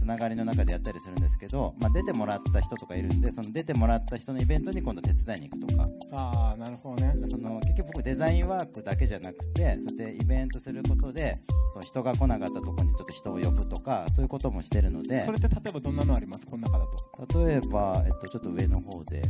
[0.05, 5.82] つながりの中でやったりするんですけど、まあ、出てもらった人とかいるんでその出てもらった人のイベントに今度手伝いに行くとか。
[5.82, 7.14] ーあーなるほどね。
[7.26, 11.32] その結局僕デザインワークだけじゃなくてそうやってイベントすることで
[11.72, 15.24] その人が来なかったところにちょっと人を呼ぶとかそういうこともしてるので。
[15.24, 16.46] それって例えばどんなのあります？
[16.46, 16.84] この中だ
[17.26, 17.38] と。
[17.46, 19.22] 例えば、えっと、ちょっと上の方で、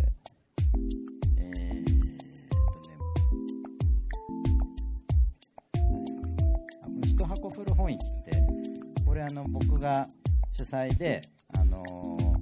[7.54, 8.32] 古本市って、
[9.04, 10.08] これあの、僕が
[10.56, 11.20] 主催で、
[11.54, 12.34] あのー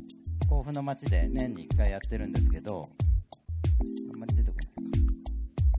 [0.49, 2.83] 甲府の町で年に1回やってるんですけど、
[4.13, 4.67] あんまり出てこない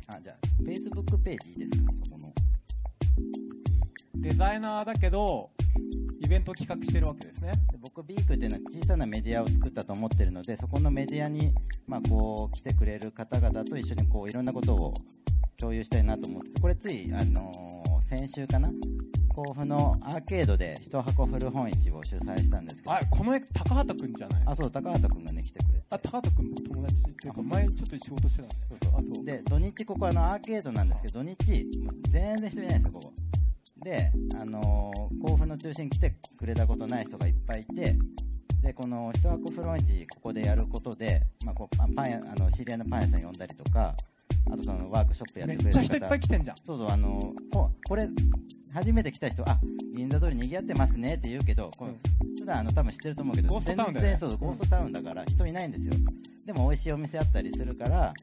[0.07, 0.15] か。
[0.17, 2.33] あ、じゃあ、Facebook ページいいですか、そこの。
[4.15, 5.51] デザイナーだけど
[6.21, 11.53] イベントを企画してるわけですねで僕ビークっていうのは小さなメディアを作ったと思ってるのでそこのメディアに、
[11.87, 14.93] まあ、こう来てくれる方々と一緒にこういろんなことを
[15.57, 18.69] 共有したいなと思っててこれつい、あのー先週かな？
[19.33, 22.93] 甲府のアーケードで一箱古本市を主催したんですけど。
[22.93, 25.85] あこの絵高畑くんじゃないあそう高畑君がね来てくれて。
[25.89, 28.91] あ高畑くん僕友達っていうか前ちょっと仕事してたんだそうそう。
[28.99, 31.67] あそうで土日ここあのアーケードなんですけど土日
[32.09, 33.13] 全然人いないんですよここ。
[33.83, 37.95] で、あのー甲府の中心に来てくれたことない人がいっぱいいて
[38.61, 43.93] でこの一箱フロン市ここでやることで、まあ、こうパンあの知り合いのパン屋さん呼んだりとか
[44.51, 45.81] あとそのワークショップやっめてくれる方。
[45.81, 46.57] っちゃ人いっぱい来てんじゃん。
[46.57, 48.07] そうそうあのここれ
[48.73, 49.59] 初めて来た人あ
[49.95, 52.33] 銀座通り賑わってますねって言うけど、こううん。
[52.43, 55.93] 普段あの多分知ってると思うけど全然そうゴーストタウンだから人いないんですよ。
[56.45, 58.13] でも美味しいお店あったりするから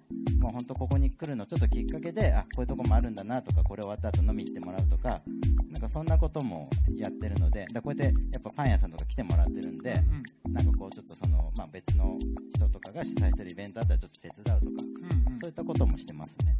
[0.42, 5.22] もう本当ここに来るのちょっときっかけであこういうとこもあるんだなとかこれ終わった後飲み行ってもらうとか
[5.70, 10.02] なんかそんなこともやってるのでだこうやってやっぱパン屋さんとか来てもらってるんで
[10.50, 12.18] なんかこうちょっとその、まあ、別の
[12.54, 14.82] 人とかが主催するイベントあったらちょっと手伝うとか
[15.26, 15.38] うんうん。
[15.38, 16.56] そういったこともしてますね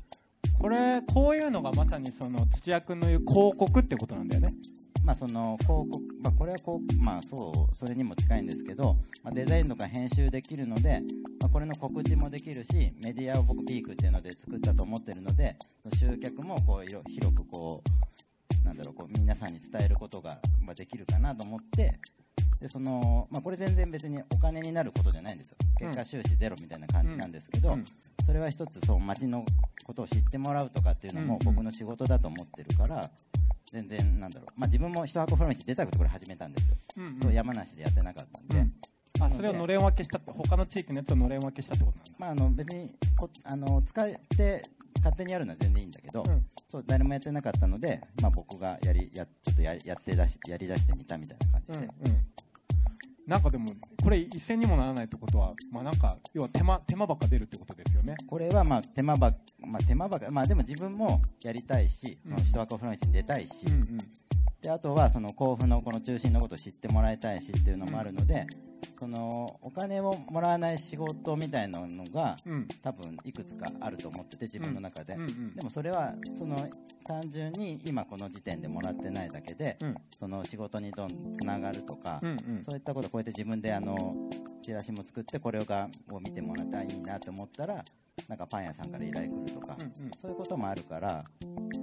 [0.60, 4.54] これこういうのがまさにその土屋君の言う広告ってことなんだよね。
[5.02, 11.02] まあその広告、まあ、これはこう、まあ、そうそれにも近いんですけど、まあ、デザインとか編集できるので、
[11.40, 15.56] まあ、これの告知もできるしメディアを僕ピークっていうので作ったと思ってるので
[15.94, 17.82] 集客もこう広くこ
[18.62, 20.38] うなんだろうこう皆さんに伝えることが、
[20.76, 21.98] できるかなと思って
[22.60, 25.56] でその、まあ、これ全然別にお金になることじゃないんですよ。
[25.78, 27.84] 結果収支ゼロみたいな感じなんですけど、うん。
[28.24, 29.44] それは一つそう街の
[29.84, 33.10] ことを知ってもらうとかっていうのも僕の仕事だと思ってるから
[33.72, 37.32] 全然なんだろう、まあ、自分も一箱フロンチ出たくてこれ始めたんですよ、うんうん。
[37.32, 38.72] 山梨でやってなかったんで、うん。
[39.22, 42.12] あそれをのれん分けしたって他の地域のやつをのれん分けしたってことなんだ。
[42.18, 44.62] まあ、あの別にこあの使って
[44.96, 46.46] 勝手にやるのは全然いいんだけど、うん。
[46.68, 51.90] そう誰もやってなかったので、まあ、僕がやりやちょっとややって出しやりだしてみたみたいな感じで、うんうん
[53.30, 53.70] なんかでも
[54.02, 58.16] これ一銭にもならないってことはまあなんか要は手間手間ばっか出るってことですよね。
[58.26, 62.32] これはまあ手間ば、まあ、手間ばかまあでも自分もやりたいし、うん。
[62.32, 63.98] その一箱フロンチに出たいし、うんうん。
[64.60, 68.48] であとはその甲府のこの中心のことを知ってもらいたいしっていうのもあるので、
[69.00, 72.68] そのお金をもらわない仕事みたいなのがうん。
[72.82, 76.68] 多分いくつかあると思ってて自分の中で、うんうんでもそれはその
[77.04, 79.94] 単純に今この時点でもらってないだけで、うん。
[80.14, 82.62] その仕事にどんつながるとか、うんうん。
[82.62, 84.14] そういったことこうやって自分であの
[84.60, 87.82] チラシも作ってこれがを見てもらったらいいなと思ったら
[88.28, 89.92] なんかパン屋さんから依頼来るとか、うんうん。
[90.18, 91.24] そういうこともあるから、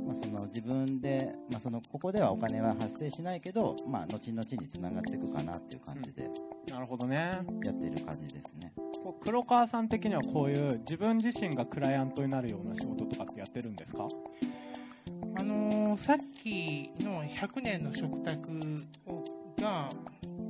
[0.05, 6.29] まあ、その自分で、まあ、そのここではお金は発生しないけど、まあ、後々につながっていくかなっていう感じで
[6.71, 7.15] なるほどね
[7.63, 8.73] やってる感じですね。
[8.75, 14.07] こう黒川さん的にはこういう自分自身がクライアントになるような仕事とかってやってるんですか？
[15.37, 18.51] あのーさっきの100年の食卓
[19.07, 19.23] を
[19.59, 19.89] が、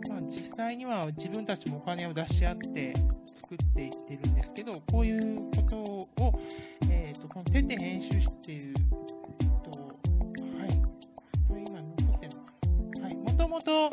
[0.10, 2.94] まあ、実際には自分たちもお金を出し合って
[3.42, 6.40] 作っていってるんですけどこういうことを、
[6.92, 8.76] えー、とこの手で編集している、
[13.48, 13.90] ともと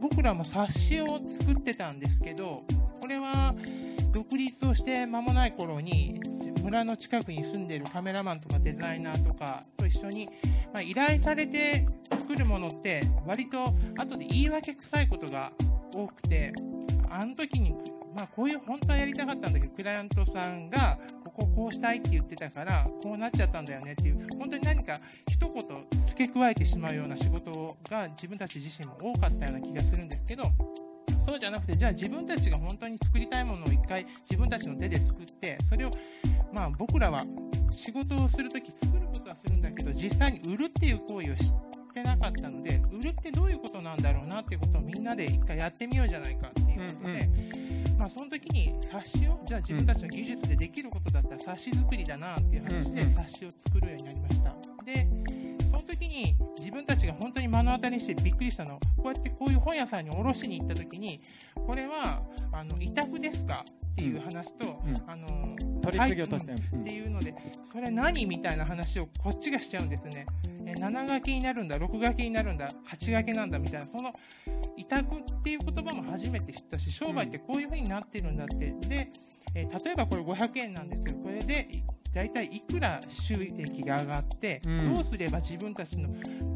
[0.00, 2.62] 僕らも冊子を作ってたんですけど
[3.00, 3.54] これは
[4.12, 6.20] 独立をして間もない頃に
[6.62, 10.28] 村の近くに住んでるカメラマンとかデザイナーとかと一緒に、
[10.72, 15.52] まあ、依頼されて作るものって割と後で言い訳臭いことが
[15.92, 16.52] 多くて
[17.14, 17.74] あの時に、
[18.16, 24.98] まあ、こういう本当はやりたかったんだけどクライアントさんがこここうしたいって言ってたからこうなっちゃったんだよねっていう本当に何か
[25.28, 25.62] 一言
[26.08, 30.44] 付け加えてしまうような仕事が自分たち自身も多かったような気がするんですけど
[31.24, 35.90] そうじゃなくてじゃあ自分たちが本当に作りたいものを一回自分たちの手で作ってそれを
[36.52, 37.24] まあ僕らは
[37.68, 41.52] 仕事をするとき作ることはするんだけど実際に売るっていう行為を知
[41.92, 47.28] ってなかったので売るってどういうことなんだろうなっていうことをみんなで一回やってみようじゃないかっていうことで、
[47.98, 53.14] まあその時に冊子をじゃあ自分たちの技術でできることだったら冊子作りだなっていう話でうんうん。
[53.14, 54.54] 冊子を作るようになりました。
[54.86, 55.06] で
[55.70, 61.20] その時に自分たちが本当に目の当たりにしてびっくりしたのはこうやってこういう本屋さんに卸しに行った時に
[61.54, 62.22] これは
[62.52, 67.34] あの委託ですかっていう話と、うんあの取り次ぎをとして、はいっていうので
[67.72, 70.26] それ何みたいな話をこっちがしちゃうんですね。
[70.44, 74.12] え7書きになるんだ6書きになるんだ8書きなんだみたいなその
[74.76, 78.56] 委託っていう言葉も初めて知ったし商売ってこういう風になってるんだって。
[78.56, 79.08] で、
[79.54, 81.68] えー例えばこれ500円なんですけどこれで
[82.14, 84.94] 大体いくら収益が上がって、うん。
[84.94, 86.08] どうすれば自分たちの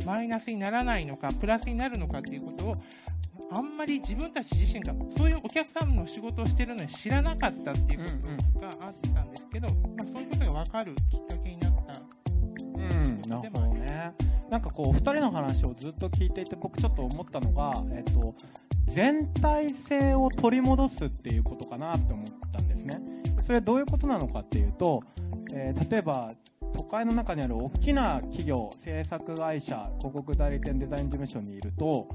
[0.06, 2.74] マイナスにならないのかプラスになるのかっていうことを
[3.50, 11.55] あんまり自分たち自身がそういうお客さんの仕事をしてるのに知らなかったっていうことがあったんですけど、まあ、そういうことが分かるきっかけに
[12.90, 14.12] うん、なるほどね。
[14.50, 18.34] なんかこう、お二人の話をずっと聞いていて、僕ちょっと思ったのが、えっと、
[18.86, 23.00] 全体性を取り戻すっていうことかなって思ったんですね。
[23.44, 25.00] それどういうことなのかっていうと、
[25.52, 26.32] えー例えば、
[26.74, 32.08] 都会の中にある大きな企業、制作会社、広告代理店、デザイン事務所にいると、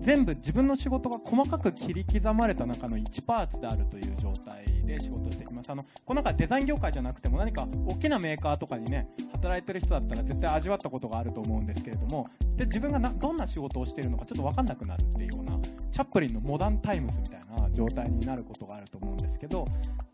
[0.00, 5.70] 全部自分の仕事が細かく切り刻まれた中の1パーツであるという状態で仕事していきます。
[5.70, 12.26] あのこの中デザイン業界じゃなくても何か大きなメーカーとかにね働いてる人だったら絶対味わったことがあると思うんですけれども
[12.56, 15.58] で自分がどんな仕事をしているのかちょっと分かんなくなるっていうような
[15.90, 19.66] チャップリンのモダンタイムズみたいな状態になることがあると思うんですけど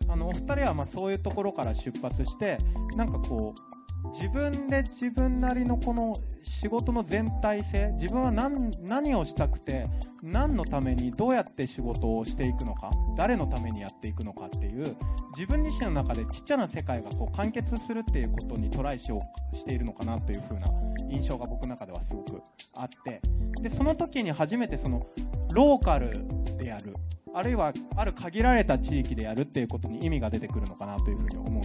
[0.09, 2.59] あのお二人はまそういうところから出発して
[2.97, 3.82] なんかこう
[4.13, 9.87] 自分で自分なりのこの仕事の全体性自分は何何をしたくて
[10.23, 14.97] 何のためにどうやって仕事をしていくのか誰のためにやっていくのかっていう
[15.35, 19.19] 自分自身の中でちっちゃな世界がこう完結するっていうことにトライしよ
[19.53, 20.69] うしているのかなという風な
[21.11, 22.43] 印象が僕の中ではすごく
[22.77, 23.21] あって
[23.61, 25.07] でその時に初めてその
[25.53, 26.13] ローカル
[26.59, 26.93] でやる
[27.35, 31.61] あるいはある限られた地域でやるっていうことに意味が出てくるのかなというふうに思うん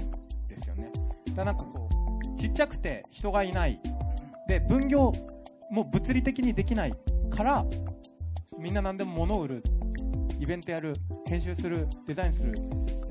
[0.47, 0.91] ですよね。
[1.35, 1.86] だなんかこう
[2.37, 3.79] ちっちゃくて人がいない。
[4.47, 5.11] で分業
[5.71, 6.93] も物理的にできない
[7.29, 7.65] から
[8.57, 9.63] みんな何でも物を売る。
[10.39, 10.95] イベントやる。
[11.27, 11.87] 編集する。
[12.07, 12.53] デザインする。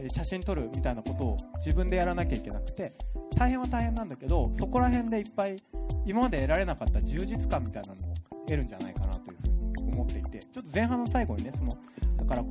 [0.09, 2.93] 写真撮るみたいなことを自分でやらなきゃいけなくて
[3.37, 5.63] 大変は大変なんだけどそこら辺でいっぱい
[6.05, 8.15] 今まで得られなかった充実感みたいなのを
[8.47, 11.77] 得るんじゃないかなというふうに思っていてちょっと前半の最後にねその
[12.17, 12.45] だから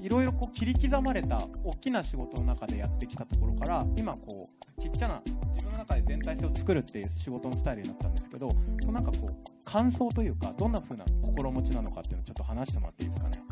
[0.00, 8.56] いろいろこう切り刻まれた大きな仕事の中でやってきたところから今こうちっちゃな自分の中で全体性を作るっていう仕事のスタイルになったんですけどこ
[8.92, 13.42] なんかこう感想というかどんな風な心持ちなのかっていうのをちょっと話してもらっていいですかね？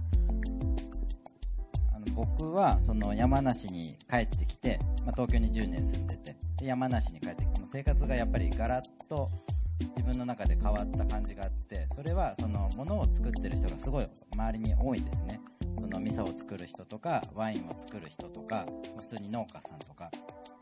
[1.95, 9.31] あの僕はその山梨に帰ってきて、まあ、東京に10年住んでてで山梨に帰ってきても生活がやっぱりガラッと
[9.81, 15.41] 自分の中で変わった感じがあってそれはその物を作ってる人がすごい周りに多いですね。
[15.81, 18.67] その味噌を作る人とかワインを作る人とか
[18.99, 20.11] 普通に農家さんとか。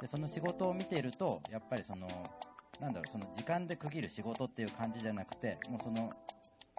[0.00, 2.06] でその仕事を見ているとやっぱりその
[2.80, 6.10] なんだろうその時間で区切る仕事っていう感じじゃなくてもうその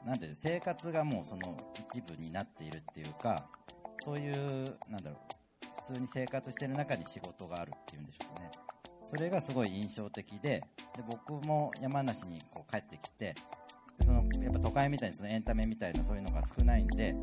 [0.05, 3.47] なんていう生活がもうその一部になっているっていうか
[3.99, 8.51] そういうなんだろう普通に生活してる中に仕事があるっていうんでしょうかね。
[9.03, 10.61] それがすごい印象的で
[10.95, 13.33] で僕も山梨にこう帰ってきて
[14.01, 17.15] そのやっぱ都会みたいにそのエンタメみたいなそういうのが少ないんで、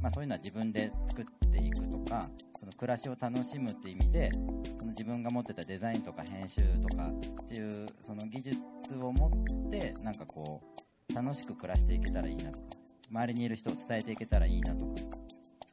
[0.00, 4.30] まあ、そういうのは自分で作っていくとかその暮らしを楽しむっていう意味で
[4.76, 7.08] その自分が持ってたデザインとか編集とか
[7.42, 8.60] っていうその技術
[9.02, 9.28] を持
[9.66, 10.62] ってなんかこ
[11.10, 12.64] う楽しく暮らしていけたらいいなとか
[13.10, 14.92] 周りにいる人を伝えていけたらいいなとか。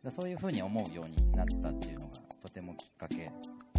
[0.03, 3.31] だそういう風に思うようになったっていうのがとてもきっかけ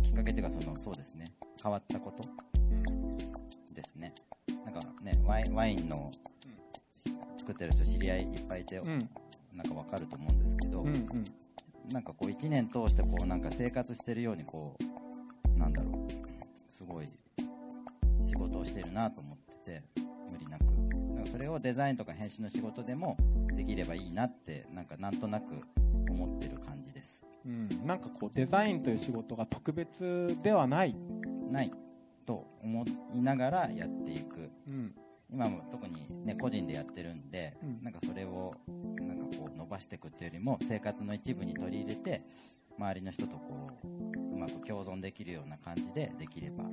[0.02, 1.32] きっかけっていうかそのそうですね。
[1.62, 2.24] 変わったこと
[3.74, 4.12] ですね。
[4.64, 6.10] なんかねワインの
[7.50, 9.08] 作ってる人知り合いいっぱいいて、うん。
[9.52, 11.04] なんかわかると思うんですけど、うんうん。
[11.92, 14.76] なんかこう1年通してこうなんか生活してるようにこ
[15.56, 17.06] うなんだろうすごい
[18.22, 19.82] 仕事をしてるなと思ってて
[20.32, 20.62] 無理なく。
[21.14, 23.16] なんかそれをデザインとか編集の仕事でも
[23.56, 25.46] できればいいなってなんかなんとなく
[26.08, 27.26] 思ってる感じです。
[27.44, 30.94] うん、なんかこうデザインという仕事が特別ではない、
[31.50, 31.70] ない
[32.26, 32.84] と思
[33.14, 34.50] いながらやっていく。
[34.68, 34.94] うん
[35.32, 37.82] 今も特に、ね、個人でやってるんで、うん。
[37.82, 38.52] なんかそれを
[38.96, 42.22] なんかこう伸ばしていくっていうよりも生活の一部に取り入れて
[42.78, 43.86] 周りの人とこう
[44.34, 46.64] うまく共存できるような感じでできれば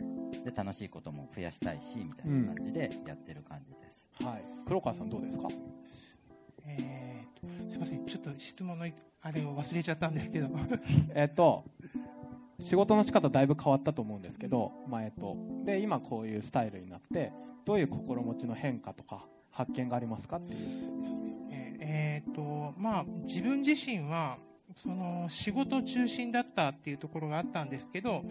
[0.46, 5.48] で楽しいことも増やしたいしみたいな感じでやってる感じです、はい、黒川さんどうですか？
[6.66, 8.06] えーとすいません。
[8.06, 8.86] ちょっと質問の
[9.22, 10.50] あれを忘れちゃったんですけど。
[11.14, 11.66] えっと
[12.60, 17.32] 仕事の仕方だいぶ変わったと思うんですけど前とで今こういうスタイルになって
[17.68, 20.98] どういう心持ちの変化とか発見がありますかっていう。
[21.80, 24.38] えーとまあ自分自身は
[24.76, 28.24] その仕事中心だったっていうところがあったんですけど、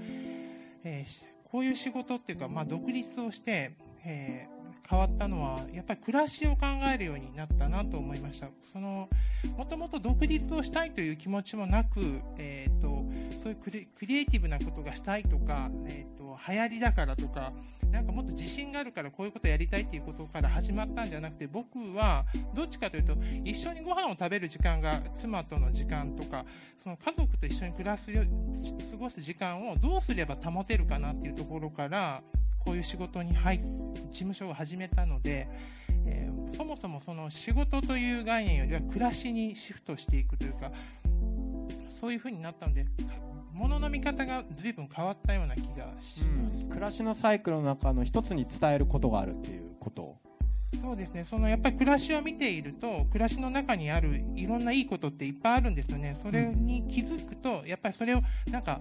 [0.85, 4.57] えーこういう仕事っていうか、まあ、独立をして、えー
[4.89, 8.49] 変わったのはやっぱり暮らしを考えるようになったなと思いました。
[8.63, 9.09] その
[9.57, 13.05] もともと独立をしたいという気持ちもなく、えー、と
[13.43, 13.71] そういうク
[14.07, 17.53] リエイティブなことがしたいとか、えー、と流行りだからとか
[17.91, 22.25] なんかもっと自信があるからこういうことやりたいっていうことから始まったんじゃなくて僕は
[22.55, 23.15] どっちかというと
[23.45, 26.45] 一緒にご飯を食べる時間が妻との時間とか
[26.77, 28.23] その家族と一緒に暮らすよ
[28.91, 32.23] 過ごす時間をどうすれば保てるかなっていうところから
[32.65, 33.61] こういう仕事に入っ
[34.11, 35.49] 事務所を始めたので、
[36.07, 40.71] えーそもそもその仕事という概念よりは暮らしにシフトしていくというか
[42.01, 42.91] そういう風になったのでか
[43.53, 46.67] 物の見方が随分変わったような気がします。
[46.67, 50.17] 暮らしのサイクルの中の一つに伝えることがあるっていうことを
[50.81, 51.25] そうですね。
[51.25, 56.17] そのやっぱり暮らしを見ていると、暮らしの中にあるいろんないいことっていっぱいあるんですよね。
[56.23, 58.21] それに気づくと、やっぱりそれを
[58.51, 58.81] なんか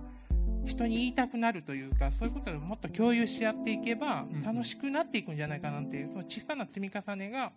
[0.66, 7.52] 人に言いたくなるというか、そういうことをもっと共有し合っていけばん楽しくなっていくんじゃないかなっていう、その小さな積み重ねが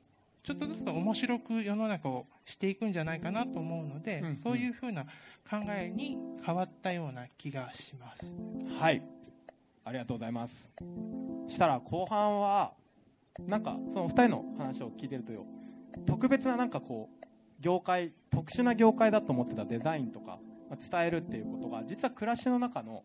[0.48, 8.34] ちょっとずつ面白く世の中をしていくんじゃないかなと思うので、うんそういうふうな考えに変わったような気がします。
[8.80, 9.02] はい。
[9.84, 10.70] ありがとうございます。
[11.48, 12.72] したら後半は
[13.46, 15.44] なんかその2人の話を聞いてるとよ。
[16.06, 17.26] 特別ななんかこう
[17.60, 20.38] 業界特殊な業界だと思ってたデザインとか、
[20.70, 23.02] まあ伝えるっていうことが実は暮らしの中の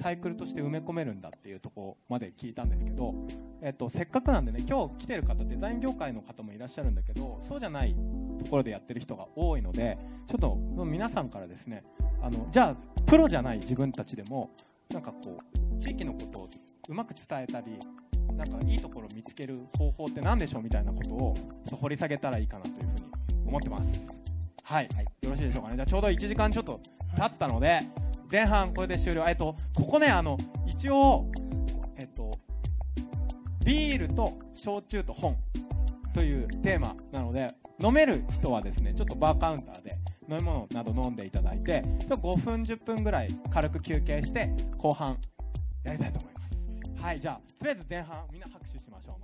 [0.00, 3.14] サイクルとして埋め込めるんだっていうところまで聞いたんですけど、
[3.62, 7.94] えっと、せっかくなんでね今日来てる方デザイン業界の方もいらっしゃるんだけどそうじゃない
[8.42, 11.84] ところでやってる人が多いのでちょっと皆さんからですね
[12.22, 14.50] あのじゃあプロじゃない自分たちでも
[14.92, 16.48] なんかこう地域のことを
[16.88, 17.78] うまく伝えたり
[18.36, 23.02] なんかいいところを見つける方法って何でしょうみたいなことをちょっと掘り下げたらいいかなというふうに
[23.46, 24.20] 思ってます。
[24.62, 25.04] はい、はい。
[25.04, 25.76] よろしいでしょうかね。
[25.76, 26.80] じゃあちょうど1時間ちょっと
[27.16, 27.80] 経ったので
[28.30, 29.24] 前半これで終了。
[29.26, 31.30] えっとここねあの一応
[31.96, 32.38] えっと
[33.64, 35.36] ビールと焼酎と本
[36.12, 39.96] というテーマなので飲める人はですねちょっとバーカウンターで
[40.28, 45.18] 飲み物など飲んでいただいてちょっと5分10分ぐらい軽く休憩して後半
[45.82, 46.40] やりたいと思いま
[46.98, 47.02] す。
[47.02, 49.23] はいじゃあとりあえず前半みんな拍手しましょう。